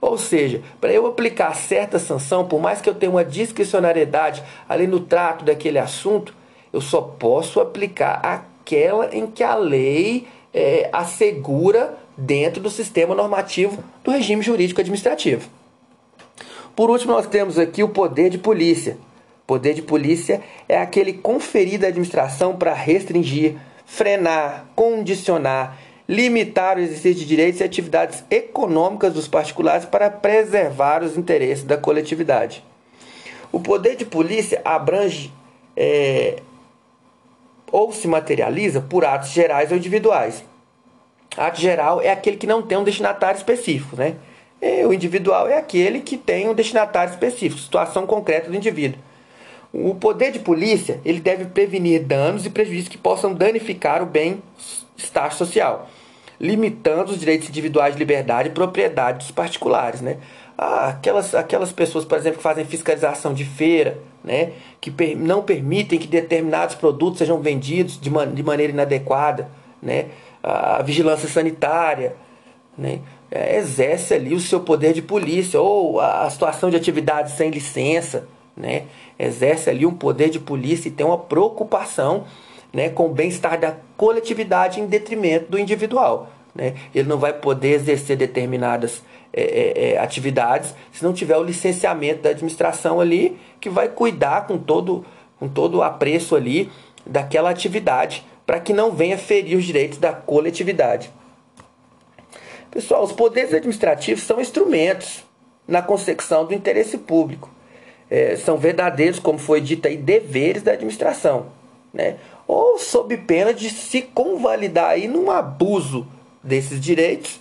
Ou 0.00 0.16
seja, 0.16 0.62
para 0.80 0.92
eu 0.92 1.06
aplicar 1.06 1.54
certa 1.54 1.98
sanção, 1.98 2.48
por 2.48 2.60
mais 2.60 2.80
que 2.80 2.88
eu 2.88 2.94
tenha 2.94 3.12
uma 3.12 3.24
discricionariedade 3.24 4.42
ali 4.66 4.86
no 4.86 5.00
trato 5.00 5.44
daquele 5.44 5.78
assunto, 5.78 6.34
eu 6.72 6.80
só 6.80 7.02
posso 7.02 7.60
aplicar 7.60 8.20
aquela 8.60 9.14
em 9.14 9.26
que 9.26 9.42
a 9.42 9.54
lei 9.54 10.26
é, 10.52 10.88
assegura 10.92 11.98
dentro 12.16 12.62
do 12.62 12.70
sistema 12.70 13.14
normativo 13.14 13.82
do 14.04 14.10
regime 14.10 14.42
jurídico 14.42 14.80
administrativo. 14.80 15.48
Por 16.76 16.90
último, 16.90 17.12
nós 17.12 17.26
temos 17.26 17.58
aqui 17.58 17.82
o 17.82 17.88
poder 17.88 18.30
de 18.30 18.38
polícia. 18.38 18.96
Poder 19.46 19.74
de 19.74 19.82
polícia 19.82 20.40
é 20.68 20.78
aquele 20.78 21.14
conferido 21.14 21.84
à 21.84 21.88
administração 21.88 22.54
para 22.56 22.72
restringir, 22.72 23.56
frenar, 23.84 24.66
condicionar, 24.76 25.76
limitar 26.08 26.76
o 26.76 26.80
exercício 26.80 27.14
de 27.14 27.26
direitos 27.26 27.60
e 27.60 27.64
atividades 27.64 28.24
econômicas 28.30 29.12
dos 29.12 29.26
particulares 29.26 29.84
para 29.84 30.08
preservar 30.10 31.02
os 31.02 31.16
interesses 31.16 31.64
da 31.64 31.76
coletividade. 31.76 32.64
O 33.50 33.58
poder 33.58 33.96
de 33.96 34.04
polícia 34.04 34.60
abrange 34.64 35.32
é, 35.76 36.40
ou 37.70 37.92
se 37.92 38.08
materializa 38.08 38.80
por 38.80 39.04
atos 39.04 39.30
gerais 39.30 39.70
ou 39.70 39.76
individuais. 39.76 40.44
Ato 41.36 41.60
geral 41.60 42.00
é 42.00 42.10
aquele 42.10 42.36
que 42.36 42.46
não 42.46 42.62
tem 42.62 42.76
um 42.76 42.84
destinatário 42.84 43.38
específico, 43.38 43.96
né? 43.96 44.16
E 44.60 44.84
o 44.84 44.92
individual 44.92 45.48
é 45.48 45.56
aquele 45.56 46.00
que 46.00 46.16
tem 46.16 46.48
um 46.48 46.54
destinatário 46.54 47.12
específico, 47.12 47.60
situação 47.60 48.06
concreta 48.06 48.50
do 48.50 48.56
indivíduo. 48.56 49.00
O 49.72 49.94
poder 49.94 50.32
de 50.32 50.40
polícia 50.40 51.00
ele 51.04 51.20
deve 51.20 51.44
prevenir 51.46 52.02
danos 52.02 52.44
e 52.44 52.50
prejuízos 52.50 52.88
que 52.88 52.98
possam 52.98 53.32
danificar 53.32 54.02
o 54.02 54.06
bem-estar 54.06 55.32
social 55.32 55.88
limitando 56.40 57.12
os 57.12 57.20
direitos 57.20 57.50
individuais 57.50 57.92
de 57.92 57.98
liberdade 57.98 58.48
e 58.48 58.52
propriedade 58.52 59.18
dos 59.18 59.30
particulares, 59.30 60.00
né? 60.00 60.16
Ah, 60.56 60.88
aquelas, 60.88 61.34
aquelas 61.34 61.70
pessoas, 61.70 62.04
por 62.04 62.16
exemplo, 62.16 62.38
que 62.38 62.42
fazem 62.42 62.64
fiscalização 62.64 63.34
de 63.34 63.44
feira, 63.44 63.98
né? 64.24 64.52
que 64.80 64.90
per 64.90 65.16
não 65.16 65.42
permitem 65.42 65.98
que 65.98 66.06
determinados 66.06 66.74
produtos 66.74 67.18
sejam 67.18 67.40
vendidos 67.40 68.00
de, 68.00 68.10
man 68.10 68.32
de 68.32 68.42
maneira 68.42 68.72
inadequada, 68.72 69.50
né? 69.82 70.06
a 70.42 70.82
vigilância 70.82 71.28
sanitária, 71.28 72.14
né? 72.76 73.00
É, 73.30 73.58
exerce 73.58 74.14
ali 74.14 74.34
o 74.34 74.40
seu 74.40 74.58
poder 74.60 74.92
de 74.92 75.02
polícia, 75.02 75.60
ou 75.60 76.00
a, 76.00 76.24
a 76.24 76.30
situação 76.30 76.68
de 76.68 76.76
atividades 76.76 77.34
sem 77.34 77.50
licença, 77.50 78.26
né? 78.56 78.86
exerce 79.18 79.70
ali 79.70 79.86
um 79.86 79.94
poder 79.94 80.30
de 80.30 80.40
polícia 80.40 80.88
e 80.88 80.90
tem 80.90 81.06
uma 81.06 81.18
preocupação 81.18 82.24
né, 82.72 82.88
com 82.88 83.06
o 83.06 83.08
bem-estar 83.12 83.58
da 83.58 83.76
coletividade 83.96 84.80
em 84.80 84.86
detrimento 84.86 85.50
do 85.50 85.58
individual. 85.58 86.30
Né? 86.54 86.74
Ele 86.94 87.08
não 87.08 87.18
vai 87.18 87.32
poder 87.32 87.74
exercer 87.74 88.16
determinadas 88.16 89.02
é, 89.32 89.42
é, 89.42 89.92
é, 89.92 89.98
atividades 89.98 90.74
se 90.92 91.04
não 91.04 91.12
tiver 91.12 91.36
o 91.36 91.42
licenciamento 91.42 92.22
da 92.22 92.30
administração 92.30 93.00
ali, 93.00 93.38
que 93.60 93.70
vai 93.70 93.88
cuidar 93.88 94.46
com 94.46 94.58
todo, 94.58 95.04
com 95.38 95.48
todo 95.48 95.78
o 95.78 95.82
apreço 95.82 96.34
ali 96.34 96.70
daquela 97.06 97.50
atividade, 97.50 98.24
para 98.46 98.60
que 98.60 98.72
não 98.72 98.92
venha 98.92 99.16
ferir 99.16 99.56
os 99.56 99.64
direitos 99.64 99.98
da 99.98 100.12
coletividade. 100.12 101.10
Pessoal, 102.70 103.02
os 103.02 103.12
poderes 103.12 103.52
administrativos 103.52 104.22
são 104.22 104.40
instrumentos 104.40 105.24
na 105.66 105.82
consecução 105.82 106.44
do 106.44 106.54
interesse 106.54 106.98
público. 106.98 107.50
É, 108.08 108.36
são 108.36 108.56
verdadeiros, 108.56 109.18
como 109.18 109.38
foi 109.38 109.60
dito 109.60 109.86
aí, 109.86 109.96
deveres 109.96 110.62
da 110.62 110.72
administração. 110.72 111.46
Né? 111.92 112.18
ou 112.50 112.78
sob 112.78 113.16
pena 113.16 113.54
de 113.54 113.70
se 113.70 114.02
convalidar 114.02 114.90
aí 114.90 115.06
num 115.06 115.30
abuso 115.30 116.04
desses 116.42 116.80
direitos 116.80 117.40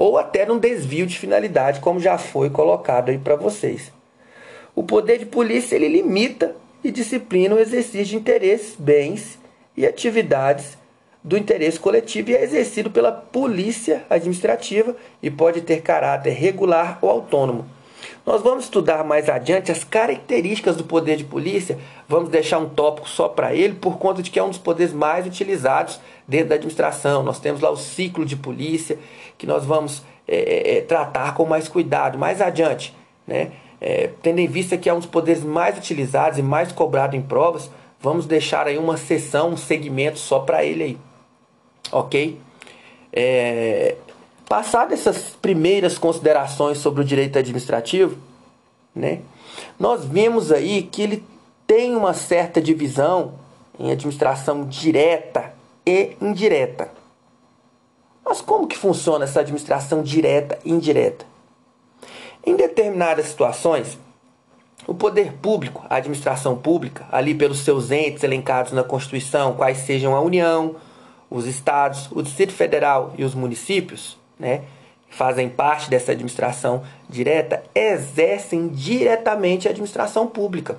ou 0.00 0.16
até 0.16 0.46
num 0.46 0.58
desvio 0.58 1.06
de 1.06 1.18
finalidade, 1.18 1.78
como 1.80 2.00
já 2.00 2.16
foi 2.16 2.48
colocado 2.48 3.10
aí 3.10 3.18
para 3.18 3.36
vocês. 3.36 3.92
O 4.74 4.82
poder 4.82 5.18
de 5.18 5.26
polícia 5.26 5.76
ele 5.76 5.88
limita 5.88 6.56
e 6.82 6.90
disciplina 6.90 7.54
o 7.54 7.58
exercício 7.58 8.06
de 8.06 8.16
interesses, 8.16 8.74
bens 8.78 9.38
e 9.76 9.84
atividades 9.84 10.78
do 11.22 11.36
interesse 11.36 11.78
coletivo 11.78 12.30
e 12.30 12.34
é 12.34 12.42
exercido 12.42 12.90
pela 12.90 13.12
polícia 13.12 14.02
administrativa 14.08 14.96
e 15.22 15.30
pode 15.30 15.60
ter 15.60 15.82
caráter 15.82 16.30
regular 16.30 16.98
ou 17.02 17.10
autônomo 17.10 17.68
nós 18.24 18.42
vamos 18.42 18.64
estudar 18.64 19.02
mais 19.02 19.28
adiante 19.28 19.72
as 19.72 19.82
características 19.82 20.76
do 20.76 20.84
poder 20.84 21.16
de 21.16 21.24
polícia. 21.24 21.78
Vamos 22.08 22.28
deixar 22.28 22.58
um 22.58 22.68
tópico 22.68 23.08
só 23.08 23.28
para 23.28 23.54
ele, 23.54 23.74
por 23.74 23.98
conta 23.98 24.22
de 24.22 24.30
que 24.30 24.38
é 24.38 24.42
um 24.42 24.50
dos 24.50 24.58
poderes 24.58 24.92
mais 24.92 25.26
utilizados 25.26 26.00
dentro 26.28 26.48
da 26.48 26.54
administração. 26.56 27.22
Nós 27.22 27.40
temos 27.40 27.60
lá 27.60 27.70
o 27.70 27.76
ciclo 27.76 28.24
de 28.24 28.36
polícia, 28.36 28.98
que 29.38 29.46
nós 29.46 29.64
vamos 29.64 30.02
é, 30.28 30.36
é, 30.36 30.76
é, 30.76 30.80
tratar 30.82 31.34
com 31.34 31.44
mais 31.44 31.66
cuidado 31.66 32.18
mais 32.18 32.40
adiante. 32.40 32.94
Né? 33.26 33.50
É, 33.80 34.10
tendo 34.22 34.38
em 34.38 34.46
vista 34.46 34.76
que 34.76 34.88
é 34.88 34.94
um 34.94 34.98
dos 34.98 35.08
poderes 35.08 35.42
mais 35.42 35.76
utilizados 35.78 36.38
e 36.38 36.42
mais 36.42 36.70
cobrado 36.70 37.16
em 37.16 37.22
provas, 37.22 37.70
vamos 38.00 38.26
deixar 38.26 38.66
aí 38.66 38.78
uma 38.78 38.96
sessão, 38.96 39.50
um 39.50 39.56
segmento 39.56 40.18
só 40.18 40.40
para 40.40 40.64
ele 40.64 40.84
aí. 40.84 40.98
Ok? 41.90 42.38
É, 43.12 43.96
Passadas 44.50 44.98
essas 44.98 45.28
primeiras 45.40 45.96
considerações 45.96 46.78
sobre 46.78 47.02
o 47.02 47.04
direito 47.04 47.38
administrativo, 47.38 48.18
né, 48.92 49.20
nós 49.78 50.04
vemos 50.04 50.50
aí 50.50 50.82
que 50.82 51.02
ele 51.02 51.24
tem 51.68 51.94
uma 51.94 52.12
certa 52.12 52.60
divisão 52.60 53.34
em 53.78 53.92
administração 53.92 54.64
direta 54.64 55.54
e 55.86 56.16
indireta. 56.20 56.90
Mas 58.24 58.40
como 58.40 58.66
que 58.66 58.76
funciona 58.76 59.24
essa 59.24 59.38
administração 59.38 60.02
direta 60.02 60.58
e 60.64 60.72
indireta? 60.72 61.24
Em 62.44 62.56
determinadas 62.56 63.26
situações, 63.26 63.96
o 64.84 64.92
poder 64.92 65.34
público, 65.34 65.86
a 65.88 65.94
administração 65.94 66.56
pública, 66.56 67.06
ali 67.12 67.36
pelos 67.36 67.60
seus 67.60 67.92
entes 67.92 68.24
elencados 68.24 68.72
na 68.72 68.82
Constituição, 68.82 69.54
quais 69.54 69.78
sejam 69.78 70.16
a 70.16 70.20
União, 70.20 70.74
os 71.30 71.46
estados, 71.46 72.10
o 72.10 72.20
Distrito 72.20 72.52
Federal 72.52 73.14
e 73.16 73.22
os 73.22 73.32
municípios, 73.32 74.18
né, 74.40 74.62
fazem 75.10 75.48
parte 75.48 75.90
dessa 75.90 76.12
administração 76.12 76.82
direta, 77.08 77.62
exercem 77.74 78.68
diretamente 78.68 79.68
a 79.68 79.70
administração 79.70 80.26
pública. 80.26 80.78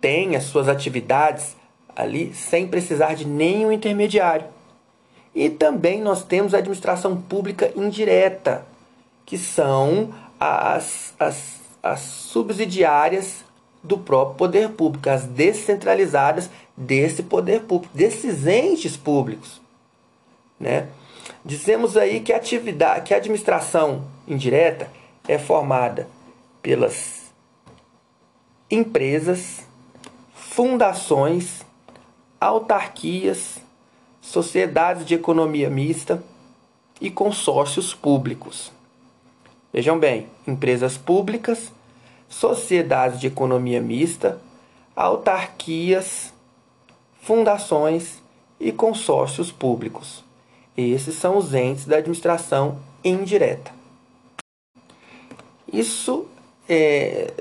Tem 0.00 0.34
as 0.34 0.44
suas 0.44 0.68
atividades 0.68 1.56
ali 1.94 2.34
sem 2.34 2.66
precisar 2.66 3.14
de 3.14 3.26
nenhum 3.26 3.70
intermediário. 3.70 4.46
E 5.34 5.48
também 5.50 6.00
nós 6.00 6.24
temos 6.24 6.54
a 6.54 6.58
administração 6.58 7.20
pública 7.20 7.72
indireta, 7.76 8.66
que 9.26 9.36
são 9.36 10.12
as, 10.40 11.14
as, 11.18 11.60
as 11.82 12.00
subsidiárias 12.00 13.44
do 13.82 13.98
próprio 13.98 14.36
poder 14.36 14.68
público, 14.70 15.08
as 15.10 15.24
descentralizadas 15.24 16.50
desse 16.76 17.22
poder 17.22 17.62
público, 17.62 17.96
desses 17.96 18.46
entes 18.46 18.96
públicos 18.96 19.60
né? 20.58 20.88
Dizemos 21.44 21.96
aí 21.96 22.20
que 22.20 22.32
a 22.32 22.36
atividade, 22.36 23.06
que 23.06 23.14
a 23.14 23.16
administração 23.16 24.04
indireta 24.26 24.90
é 25.26 25.38
formada 25.38 26.08
pelas 26.62 27.32
empresas, 28.70 29.66
fundações, 30.34 31.64
autarquias, 32.40 33.58
sociedades 34.20 35.06
de 35.06 35.14
economia 35.14 35.70
mista 35.70 36.22
e 37.00 37.10
consórcios 37.10 37.94
públicos. 37.94 38.72
Vejam 39.72 39.98
bem, 39.98 40.28
empresas 40.46 40.96
públicas, 40.96 41.72
sociedades 42.28 43.20
de 43.20 43.26
economia 43.26 43.80
mista, 43.80 44.40
autarquias, 44.94 46.32
fundações 47.22 48.22
e 48.58 48.72
consórcios 48.72 49.52
públicos. 49.52 50.24
Esses 50.80 51.16
são 51.16 51.36
os 51.36 51.54
entes 51.54 51.86
da 51.86 51.96
administração 51.96 52.78
indireta. 53.02 53.72
Isso 55.72 56.26
é, 56.68 57.32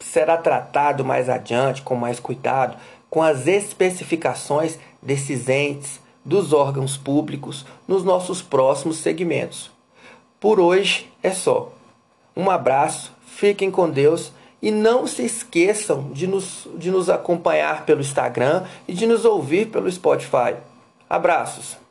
será 0.00 0.38
tratado 0.38 1.04
mais 1.04 1.28
adiante, 1.28 1.82
com 1.82 1.94
mais 1.94 2.18
cuidado, 2.18 2.78
com 3.10 3.22
as 3.22 3.46
especificações 3.46 4.78
desses 5.02 5.46
entes, 5.50 6.00
dos 6.24 6.54
órgãos 6.54 6.96
públicos, 6.96 7.66
nos 7.86 8.02
nossos 8.02 8.40
próximos 8.40 8.96
segmentos. 8.96 9.70
Por 10.40 10.58
hoje 10.58 11.12
é 11.22 11.32
só. 11.32 11.70
Um 12.34 12.48
abraço, 12.50 13.12
fiquem 13.26 13.70
com 13.70 13.90
Deus 13.90 14.32
e 14.62 14.70
não 14.70 15.06
se 15.06 15.22
esqueçam 15.22 16.10
de 16.12 16.26
nos, 16.26 16.66
de 16.76 16.90
nos 16.90 17.10
acompanhar 17.10 17.84
pelo 17.84 18.00
Instagram 18.00 18.64
e 18.88 18.94
de 18.94 19.06
nos 19.06 19.26
ouvir 19.26 19.66
pelo 19.66 19.90
Spotify. 19.92 20.56
Abraços! 21.10 21.81